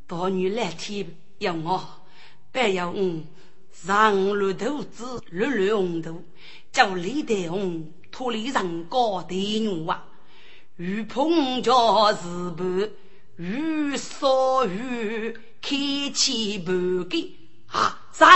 [0.05, 1.81] 大女来天要我，
[2.51, 3.21] 白要我，
[3.71, 6.21] 上路头子绿绿红头，
[6.73, 10.03] 叫李德红脱离人高的女啊，
[10.75, 12.89] 雨碰着日半，
[13.43, 15.75] 雨少雨开
[16.13, 16.75] 起半
[17.09, 17.27] 根。
[17.71, 18.29] 啊，上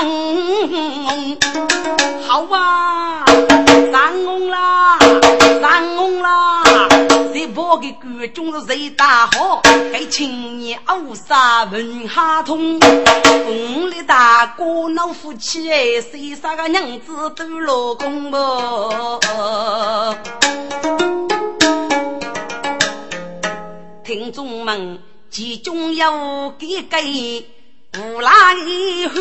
[2.28, 3.24] 好啊，
[3.92, 4.98] 上红啦，
[5.62, 6.64] 上红啦！
[7.32, 9.62] 这包的官中是谁大好？
[9.94, 18.38] 给青年欧沙文哈通，红里大哥老夫妻哎，谁啥个娘子都老公不？
[24.06, 25.00] 听众们，
[25.32, 26.98] 其中有几个？
[27.98, 29.18] 无拉一户，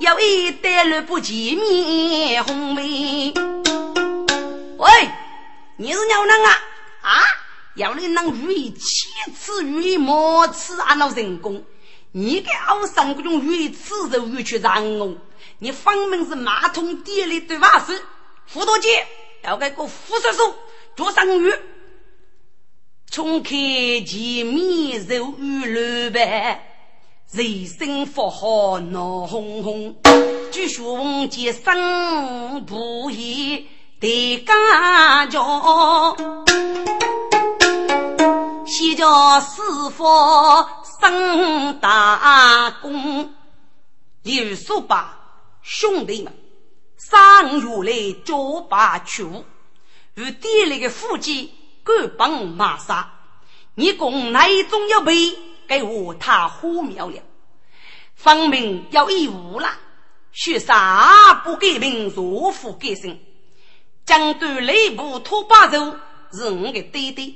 [0.00, 3.32] 有一对路不见面红梅。
[4.76, 4.90] 喂，
[5.76, 6.50] 你是鸟人啊？
[7.02, 7.22] 啊，
[7.76, 11.62] 要你能遇七次遇莫次俺老成功，
[12.10, 12.50] 你给
[12.80, 15.14] 我上这种遇次就遇去让我，
[15.60, 18.02] 你分明是马桶底里的瓦斯，
[18.46, 19.06] 辅导姐
[19.44, 20.54] 要给个副叔叔
[21.00, 21.50] 做生鱼。
[23.10, 23.50] 冲开
[24.06, 26.62] 前面肉与乱白，
[27.32, 29.96] 人生福好闹哄哄。
[30.52, 33.66] 据说王杰生不易
[33.98, 36.14] 得家教，
[38.66, 39.62] 先叫师
[39.96, 40.04] 傅
[41.00, 43.32] 升大功。
[44.22, 45.18] 刘叔把
[45.62, 46.30] 兄弟们
[46.98, 49.46] 上月来交把球，
[50.14, 51.54] 与店里的夫妻。
[51.82, 53.10] 敢帮马杀，
[53.74, 55.14] 你共哪一种要被
[55.66, 57.22] 给我他火苗了？
[58.14, 59.70] 分明要义务了，
[60.30, 63.18] 学啥不给命，若夫给生。
[64.04, 65.96] 江对内部拖把手
[66.32, 67.34] 是我的爹爹，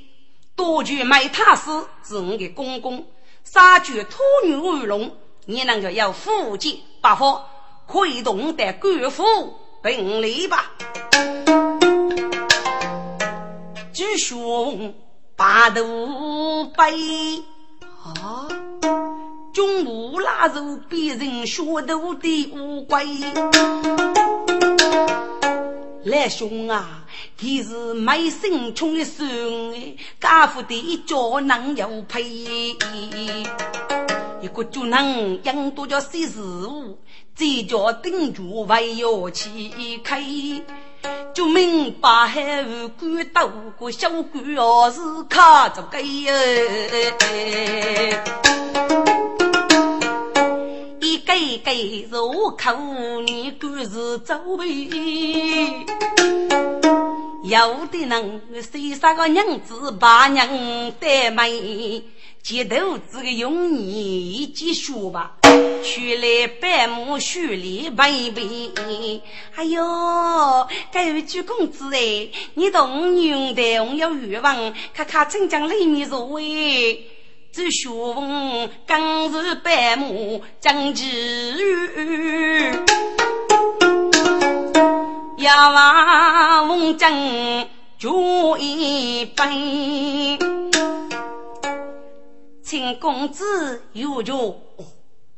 [0.55, 3.07] 多举卖塔斯是我的公公，
[3.43, 7.43] 杀举托女乌龙，你能够要福建八方，
[7.87, 10.71] 可以动得官府并立吧？
[13.95, 14.93] 举胸
[15.37, 17.41] 八肚背
[18.03, 18.45] 啊，
[19.53, 23.05] 中午腊肉别人学徒的乌龟。
[26.03, 27.05] 来兄啊，
[27.37, 31.15] 他是卖身穷的孙，家父的一家
[31.45, 32.21] 能有配，
[34.41, 36.99] 一个就能养多叫些事物，
[37.33, 39.71] 这叫顶住还要去
[40.03, 40.21] 开。
[41.33, 46.31] 就明白海无官斗过小官哦，是卡着个哟。
[51.01, 51.33] 一个
[51.63, 51.71] 个
[52.09, 54.65] 入口，你官是走位。
[57.43, 58.41] 有的人
[58.71, 60.47] 谁杀个娘子把娘
[60.99, 62.03] 带美。
[62.45, 65.37] 街头子个用你几说吧，
[65.83, 69.23] 去来百亩须里背背。
[69.55, 77.07] 哎呦，该有句公子哎，你同女的我有欲望，看看镇江里面座位，
[77.51, 81.03] 这学问刚是百亩将之
[85.39, 87.11] 要往文江
[87.97, 90.37] 酒一杯。
[92.65, 94.59] 请公子有求，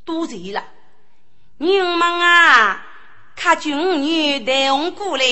[0.05, 0.63] 多谢了。
[1.57, 2.85] 你们啊，
[3.35, 5.25] 看军女带我过来，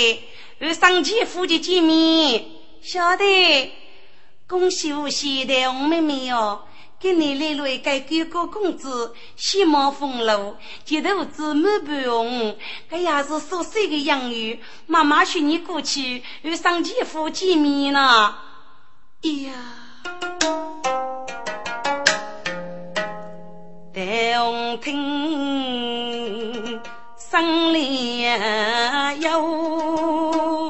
[0.59, 2.47] 与上前夫妻见面。
[2.81, 3.71] 晓得，
[4.45, 6.67] 恭喜我喜带我妹妹哟，
[6.99, 12.57] 给你来了一个哥哥公子，喜貌风流，街头子满半红。
[12.89, 18.35] 这也是熟悉的养育，妈妈许你过去与上前夫见面呢。
[19.23, 19.53] 哎呀！
[23.95, 24.91] 待红听
[27.17, 30.69] 声连有，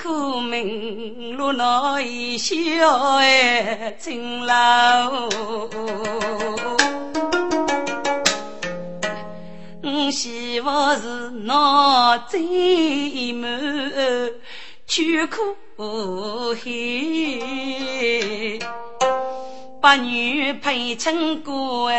[0.00, 2.54] 苦命路内小
[3.16, 5.28] 哎青楼，
[10.12, 13.50] 希望是那最满
[14.86, 15.56] 曲苦
[16.54, 16.70] 海。
[19.84, 21.92] 八女配亲过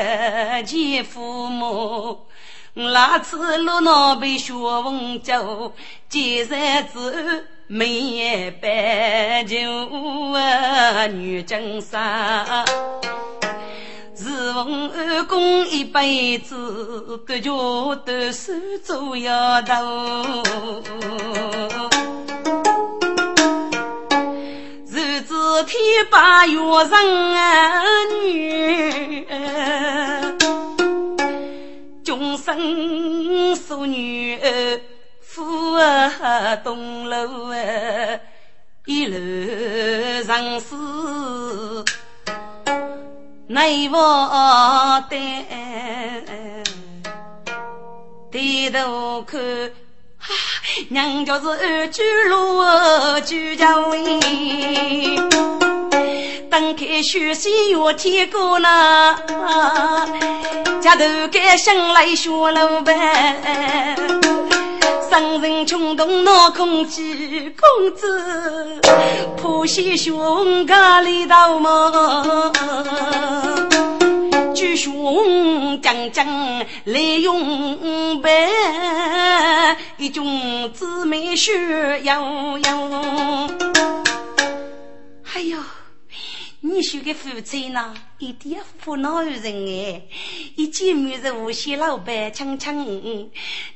[0.65, 2.25] 见父母，
[2.73, 5.71] 那次路闹被学问教，
[6.09, 9.55] 见山子没半就
[11.09, 12.65] 女真杀，
[14.17, 17.51] 是奉二公一辈子，各家
[18.03, 19.75] 都是做丫头。
[25.63, 29.27] 天把月生儿女，
[32.03, 34.39] 终生淑女
[35.21, 35.77] 富
[36.63, 37.53] 东楼
[38.85, 39.15] 一路
[40.23, 40.75] 上是
[43.47, 45.15] 内房的，
[48.31, 49.39] 低头看，
[50.89, 55.17] 娘家是二居楼居家位，
[56.49, 59.15] 等开学习月天过呢，
[60.81, 63.95] 家头该想来学老板。
[65.09, 68.81] 商人穷动闹空气，公子
[69.37, 72.51] 破鞋胸咖喱刀么？
[74.55, 76.25] 举胸将将
[76.85, 81.51] 来用白，一种姊妹需
[82.03, 82.89] 要要。
[85.33, 85.57] 哎呦！
[86.61, 90.01] 你说个夫妻呢，一点不恼人哎！
[90.55, 93.29] 一见面是无锡老板，强强嗯嗯，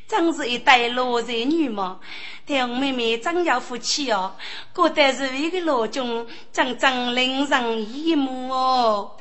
[0.07, 1.99] 真是一对老才女嘛。
[2.47, 4.33] 但我妹妹真要夫妻哦，
[4.73, 7.47] 过得是一个老中，真真令人
[7.85, 9.11] 羡慕哦。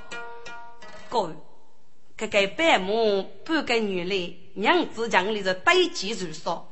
[1.11, 1.35] 哥，
[2.19, 6.63] 这个百亩半个女嘞，娘子讲里是堆积如山，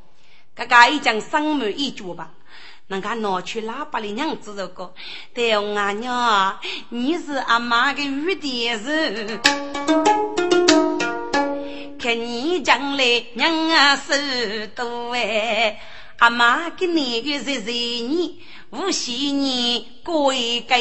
[0.56, 2.32] 这个已经生满一脚吧。
[2.88, 4.92] 人家拿去喇叭里娘子这个，
[5.32, 9.40] 对我阿娘，你是阿妈的雨点子，
[11.96, 14.12] 看你将来娘啊手
[14.74, 15.80] 多哎，
[16.18, 18.40] 阿妈给你个是是你。
[18.70, 20.76] 无锡你过一个，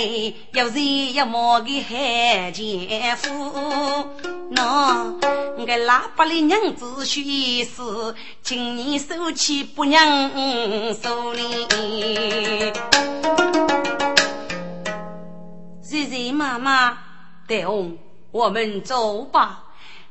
[0.54, 3.30] 要日要么个海前夫，
[4.52, 5.14] 喏，
[5.56, 7.72] 我喇叭里娘子许是，
[8.42, 10.04] 请你收起不娘
[10.96, 11.68] 手里。
[15.92, 16.98] 瑞瑞妈妈，
[17.48, 17.92] 带我，
[18.32, 19.65] 我们走吧。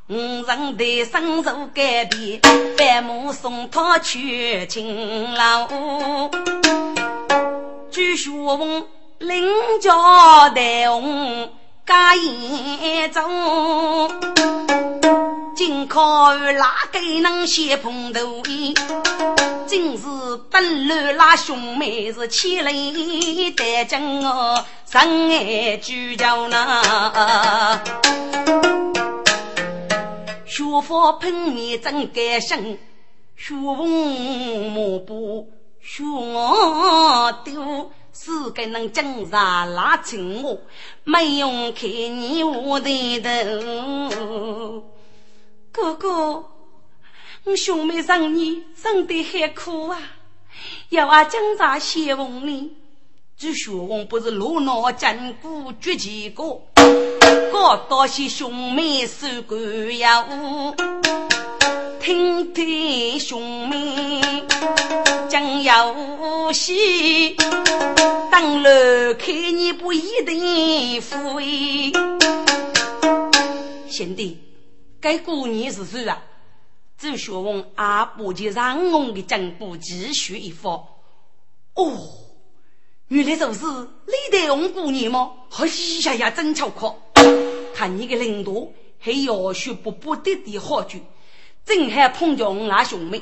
[0.07, 2.39] 五人的伸手改变，
[2.77, 6.31] 白母送他去青楼。
[7.91, 8.85] 据说
[9.19, 9.49] 领
[9.81, 11.51] 家带红
[11.87, 14.11] 家严重，
[15.57, 18.43] 今靠哪个能先碰头？
[19.67, 20.05] 今是
[20.51, 27.81] 本来那兄妹是千里带将哦，深爱聚焦那。
[30.55, 32.79] 学佛喷面真感生，
[33.35, 35.51] 学风莫不。
[35.81, 40.61] 说我丢是个能挣扎拉紧我，
[41.03, 44.85] 没用看你我的头。
[45.73, 46.45] 哥哥，
[47.43, 49.99] 我兄妹让你生得很苦啊，
[50.91, 52.77] 要我挣扎先问你，
[53.37, 56.63] 这学问不是路脑筋骨绝技个，
[57.53, 60.24] 我多谢兄妹受过呀。
[62.01, 64.45] 听听兄妹
[65.28, 67.35] 讲游戏，
[68.30, 71.93] 当然看你不一定富裕。
[73.89, 74.39] 贤弟，
[75.01, 76.22] 该过年是谁啊？
[76.99, 80.70] 周学问阿伯就让我的进步继续一发。
[81.74, 81.99] 哦，
[83.09, 83.64] 原来就是
[84.07, 85.32] 李代红过年吗？
[85.59, 85.66] 哎
[86.05, 87.01] 呀呀，真巧阔！
[87.75, 88.68] 看你个领导
[89.01, 91.01] 还要学不不得的好酒。
[91.66, 93.20] 正好碰着我那兄妹，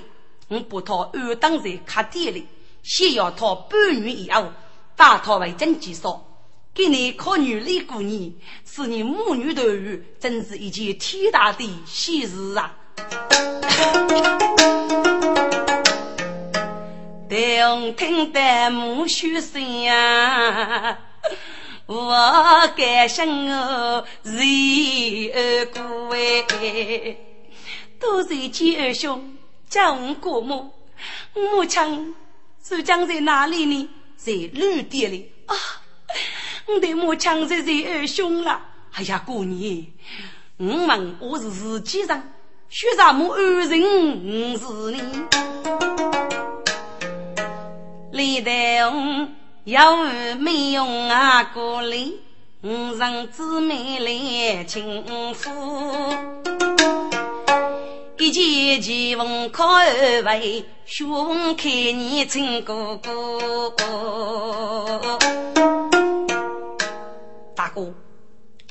[0.49, 2.47] 我把他安当在客店里，
[2.83, 4.53] 先要他半月以后，
[4.95, 6.23] 打他为真介绍，
[6.75, 8.33] 给你靠女里过年，
[8.65, 12.77] 是你母女团圆，真是一件天大的喜事啊！
[17.29, 20.99] 听听的母须声呀，
[21.87, 22.13] 我
[22.77, 27.17] 感心我日儿过哎。
[27.99, 29.37] 多谢姐二兄
[29.69, 30.71] 叫我过目，
[31.35, 32.15] 母亲
[32.63, 33.89] 是将在哪里呢？
[34.17, 35.55] 在旅店里啊！
[36.67, 38.61] 我的母亲在在二兄了。
[38.93, 39.87] 哎呀，过年，
[40.59, 42.33] 我问我是自己人，
[42.69, 43.77] 学什么二人是
[44.91, 45.03] 你？
[48.13, 49.33] 李代红
[49.65, 49.97] 要
[50.41, 51.97] 没用啊，过来
[52.63, 55.51] 五人姊妹来请夫。
[58.19, 63.79] 一见奇逢靠二位，兄看你亲哥哥。
[67.55, 67.95] 大哥，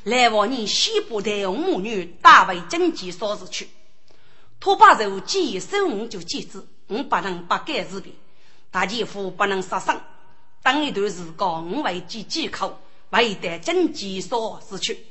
[0.03, 3.69] 来往你西部的母女大为经济少事去，
[4.59, 8.13] 托把肉见收我就见之，我不能不改自便，
[8.69, 9.97] 大姐夫不能杀生。
[10.63, 12.77] 等一段时光，我为几几口，
[13.09, 15.05] 为得经济所失去。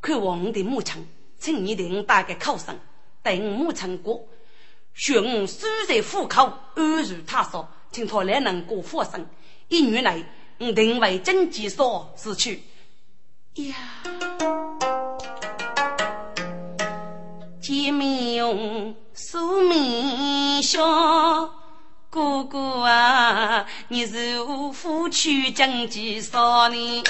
[0.00, 1.06] 看我的母亲，
[1.38, 2.78] 请你的我打个口声。
[3.22, 4.26] 等母成果，
[4.92, 9.26] 寻苏在虎口，安如他说，请他来能过佛生。
[9.68, 10.24] 一年内，
[10.58, 12.62] 我定为真吉所失去。
[13.54, 13.74] 呀，
[17.62, 20.84] 见面用素面笑，
[22.14, 27.02] 哥哥啊，你是我夫妻真吉少年。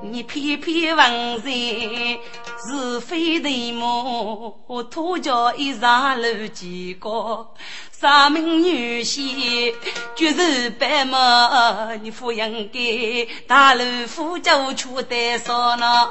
[0.00, 2.18] 你偏偏问谁
[2.66, 4.82] 是非对错？
[4.84, 7.52] 土家一上楼几高，
[7.90, 9.74] 三名女婿
[10.14, 11.92] 就是白马。
[11.96, 16.08] 你不应该大老夫就出得少呢。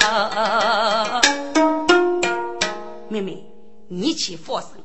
[3.10, 3.44] 妹妹，
[3.90, 4.85] 你去放心，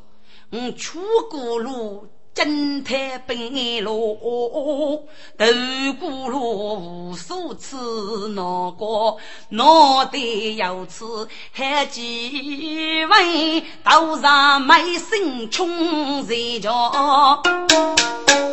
[0.53, 2.09] 我出过路。
[2.43, 3.37] 金台本
[3.85, 5.45] 路，头
[6.01, 9.19] 骨路无数次闹过，
[9.51, 17.43] 闹得有次还几位头上没心冲在叫，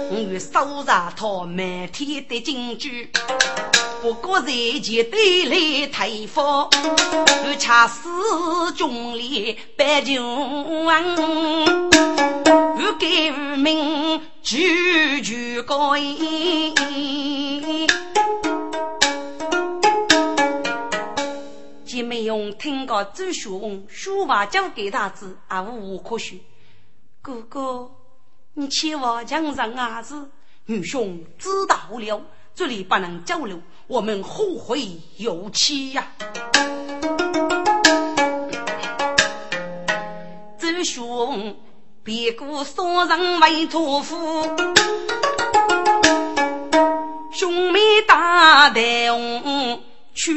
[0.09, 2.89] 我手上套满天的金珠。
[4.01, 4.51] 不过在
[4.83, 8.09] 前对来推翻，我恰似
[8.75, 10.85] 中里白酒翁，
[12.45, 13.76] 我给无名
[14.41, 16.73] 句句高音。
[21.83, 26.37] 姐妹用听个周雄书法教给他子，也无可说。
[27.21, 27.91] 哥哥，
[28.53, 30.29] 你千万讲上伢子，
[30.65, 32.21] 女兄知道了。
[32.53, 34.81] 这里不能交流，我们后会
[35.17, 36.07] 有期呀。
[40.59, 41.55] 周兄，
[42.07, 44.15] 别过双人为托付，
[47.33, 49.81] 兄妹大队伍
[50.13, 50.33] 去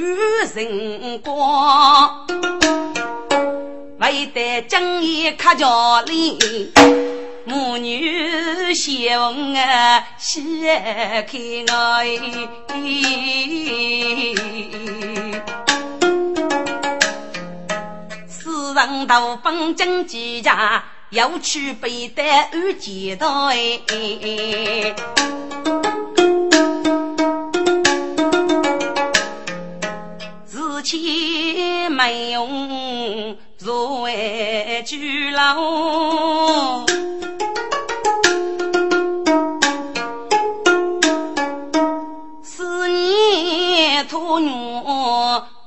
[0.53, 2.27] 人光，
[4.01, 6.73] 为得正义客家里。
[7.45, 11.25] 母女相啊喜开
[11.73, 12.05] 爱，
[18.29, 23.27] 世人都分真几家，要去背带二姐带，
[30.47, 36.87] 自欺没用，若为居老。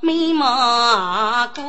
[0.05, 1.61] 美马哥，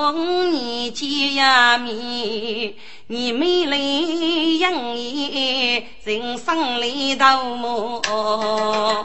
[0.00, 2.74] 只愿你见面，
[3.06, 9.04] 你美丽养眼，人生里头么？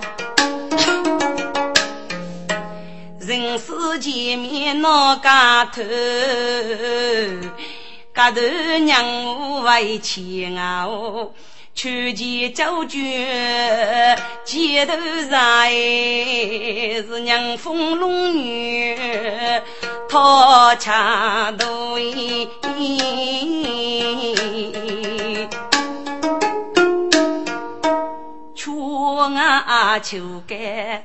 [3.19, 5.81] 人世见面闹家头，
[8.13, 8.39] 家头
[8.87, 10.87] 让我为情啊！
[11.75, 14.93] 去见周娟，街头
[15.29, 18.97] 上是娘风龙女，
[20.07, 22.47] 讨恰对，
[28.55, 31.03] 秋啊秋干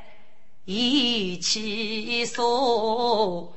[0.67, 3.53] 一起说，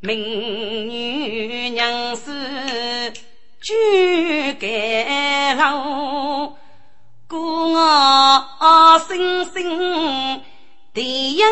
[0.00, 3.29] 明女娘是。
[3.60, 3.74] 举
[4.54, 6.54] 盖楼，
[7.26, 10.40] 歌我声声
[10.94, 11.44] 地音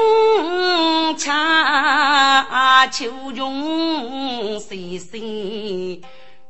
[1.18, 6.02] 恰，秋中细细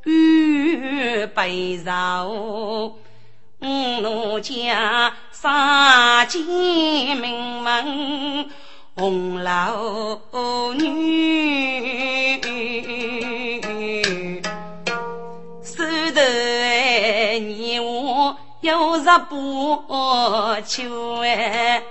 [0.05, 2.97] 雨悲愁。
[3.61, 6.41] 我家三间
[7.17, 8.49] 名门
[8.95, 10.21] 红楼
[10.75, 12.39] 女。
[15.81, 19.85] 你我有日不
[20.67, 21.83] 求哎，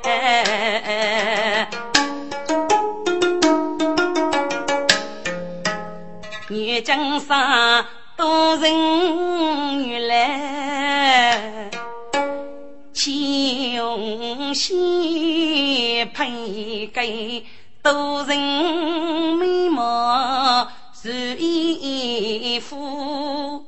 [6.50, 7.86] 女江上
[8.18, 11.70] 多人来，
[12.94, 17.46] 穷喜配给
[17.82, 18.38] 多人
[19.38, 20.68] 美貌
[21.04, 23.67] 如一副。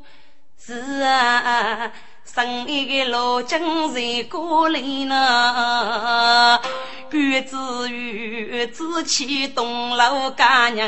[0.70, 1.92] 是啊，
[2.24, 3.60] 生一个老将
[3.92, 4.00] 在
[4.30, 6.62] 锅里呢，
[7.10, 10.88] 月子月子起东楼家娘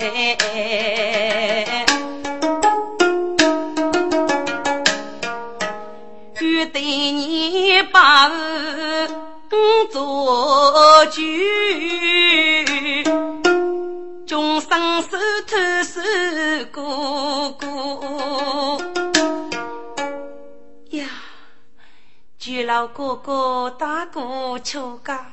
[0.00, 1.86] 哎，
[6.40, 8.28] 月对你把
[9.92, 13.04] 做我举，
[14.26, 15.08] 众生手
[15.46, 16.00] 头手
[16.72, 17.52] 哥
[22.64, 25.32] 老哥哥大哥求家，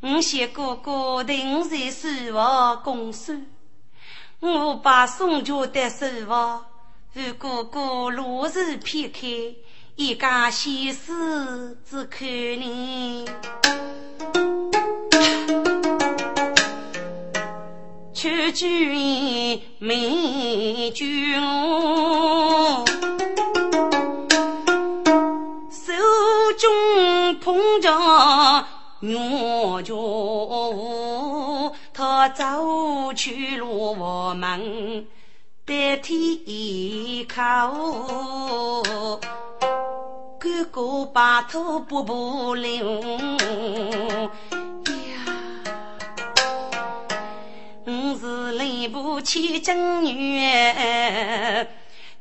[0.00, 3.46] 我谢哥哥定在守望公孙，
[4.40, 6.66] 我把宋家的守望，
[7.14, 9.20] 与哥哥落日撇开。
[9.96, 13.24] 一家心事只看你，
[18.12, 22.97] 求君美君，手
[27.88, 28.64] 着
[29.00, 29.16] 玉
[29.82, 35.06] 珏，他走去罗房门，
[35.64, 38.82] 代替口。
[40.38, 43.38] 哥哥把头不不灵
[44.84, 45.24] 呀，
[47.86, 50.40] 我是来不起正女，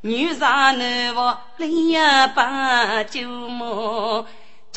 [0.01, 4.25] 女上男房来呀把酒么？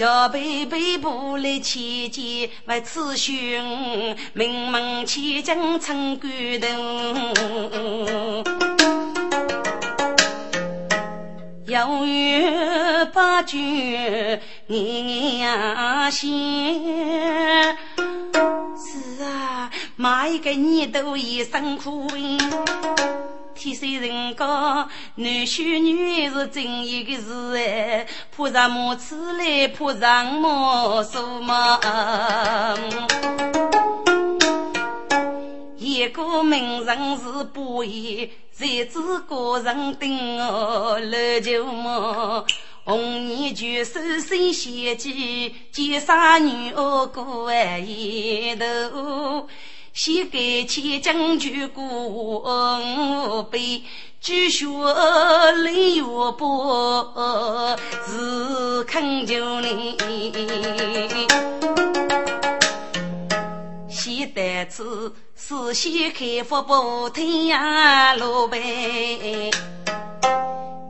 [0.00, 8.42] 叫贝贝不来牵肩为此兄，名门千金称感动。
[11.66, 13.58] 有缘把酒
[15.38, 16.32] 呀先，
[18.74, 22.08] 是啊，每一个年都一生苦。
[23.54, 31.78] 天生人高，男修女是真一个事哎，铺上马车来，铺上马说嘛。
[35.76, 38.98] 一个名人是不易，谁知
[39.28, 42.46] 个人定我来就么？
[42.84, 49.46] 红颜旧手心献计，奸杀女儿过一头。
[49.92, 53.82] 先给千金就过杯，
[54.20, 54.66] 举血
[55.62, 56.04] 泪月
[56.38, 57.76] 波，
[58.06, 59.96] 是恳求你。
[63.88, 65.12] 先得此。
[65.34, 68.60] 仔细开发不听呀，老板，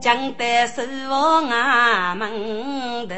[0.03, 3.15] 讲得守望啊门头。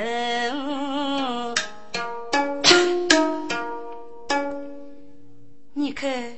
[6.03, 6.37] 看，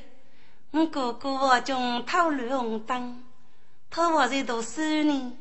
[0.72, 2.50] 我哥哥中偷绿
[2.80, 3.24] 灯，
[3.88, 5.32] 他我在读书呢，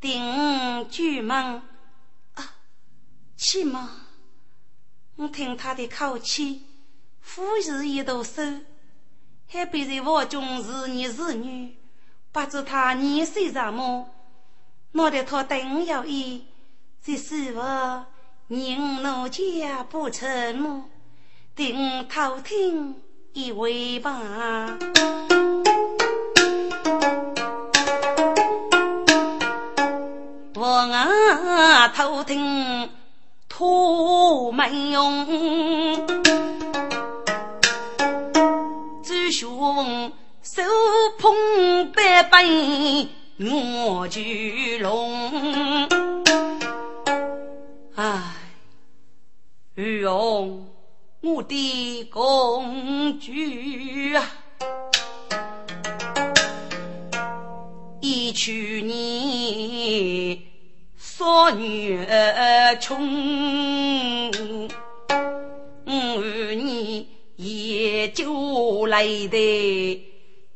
[0.00, 1.60] 顶举门
[2.34, 2.54] 啊，
[3.36, 3.90] 起码
[5.16, 6.62] 我听他的口气，
[7.20, 8.60] 富士一读书。
[9.48, 11.74] 还别在我中是儿是女，
[12.30, 14.08] 不知他年岁什么，
[14.92, 16.46] 脑袋他等要一，
[17.02, 18.06] 这是我
[18.46, 20.84] 人奴家不沉默，
[21.56, 23.02] 定偷听
[23.32, 24.78] 一回吧。
[30.54, 32.90] 我啊偷听，
[33.48, 35.26] 托没用。
[39.30, 40.10] 兄
[40.42, 40.62] 手
[41.18, 43.08] 捧百杯
[43.38, 45.86] 我聚龙，
[47.94, 48.34] 唉，
[49.74, 50.66] 玉容
[51.20, 53.32] 我的公主
[54.16, 54.22] 啊，
[58.00, 60.38] 一去年
[60.96, 61.98] 少女
[62.80, 64.30] 穷，
[65.86, 66.20] 五
[66.54, 67.04] 年
[67.36, 68.86] 也就。
[68.86, 70.06] 来的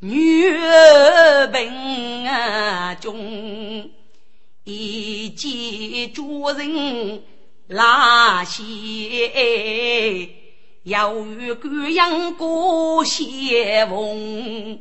[0.01, 3.91] 女儿病啊中，
[4.65, 7.23] 一见主人
[7.67, 8.65] 拉些，
[10.85, 13.25] 要与贵阳过相
[13.89, 14.81] 逢，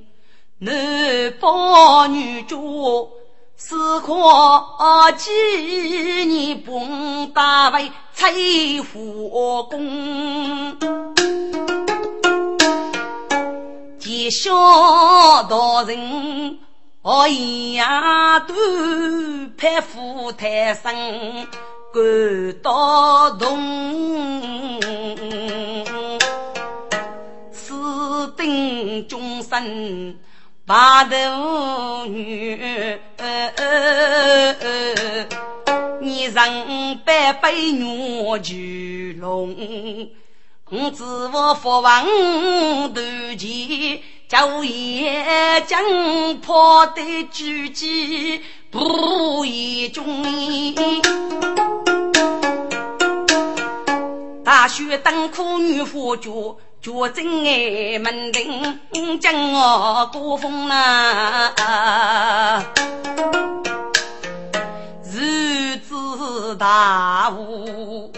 [0.58, 3.08] 男保女主
[3.56, 5.32] 是可几
[6.26, 8.34] 年不大为财
[8.84, 10.76] 富功。
[14.04, 14.52] 一小
[15.44, 16.58] 道人，
[17.04, 17.28] 哦
[17.76, 18.54] 呀，都
[19.56, 21.48] 佩服太深，
[21.94, 23.60] 感到动。
[28.42, 30.18] 私定终身
[30.66, 30.76] 白
[31.06, 33.00] 头女，
[36.02, 39.56] 你人百杯女巨龙。
[40.72, 43.02] 我自我佛王头
[43.38, 50.04] 前，叫爷将破的举击不义中。
[54.44, 62.66] 大学当苦女佛脚，脚正哎门庭将我孤风啊！
[65.06, 68.12] 日子大雾，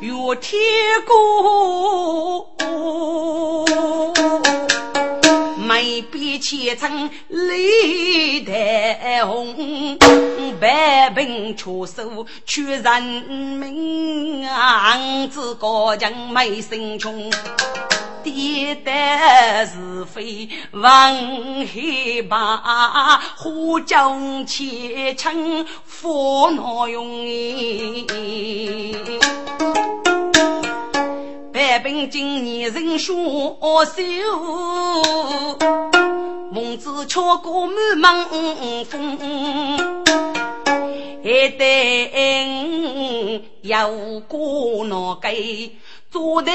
[0.00, 0.12] 月
[0.42, 0.60] 天
[1.06, 2.51] 过。
[5.82, 9.98] 眉笔千层泪带红，
[10.60, 17.28] 百病出手取人命，昂子高强没心穷，
[18.22, 18.92] 跌得
[19.66, 21.16] 是非望
[21.66, 27.26] 黑把，花将千层佛难用
[31.52, 33.92] 百病今年人少少，
[36.50, 39.18] 孟子敲过满门风，
[41.22, 45.28] 还得有过那个
[46.12, 46.52] 坐在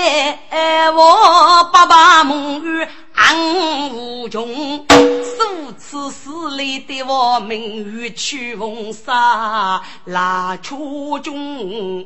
[0.91, 4.47] 我爸爸母与安无穷，
[4.87, 12.05] 数次死里的我名誉去风沙拉出中。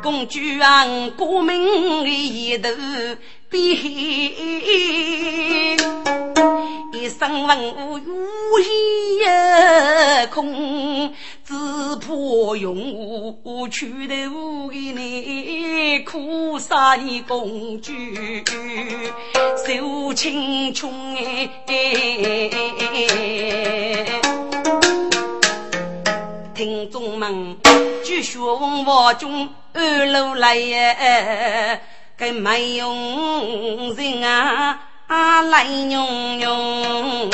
[0.00, 0.86] 公主啊，
[1.18, 2.70] 国民一头
[3.54, 3.70] 比
[6.92, 9.22] 一生文武无一
[10.26, 11.54] 空，只
[12.00, 12.74] 怕用
[13.44, 17.92] 武去头给你苦杀你公主，
[19.64, 20.92] 受青春
[26.56, 27.56] 听众们，
[28.02, 31.80] 继续问我中二楼来耶，
[32.16, 37.30] 该没用人啊，来用用。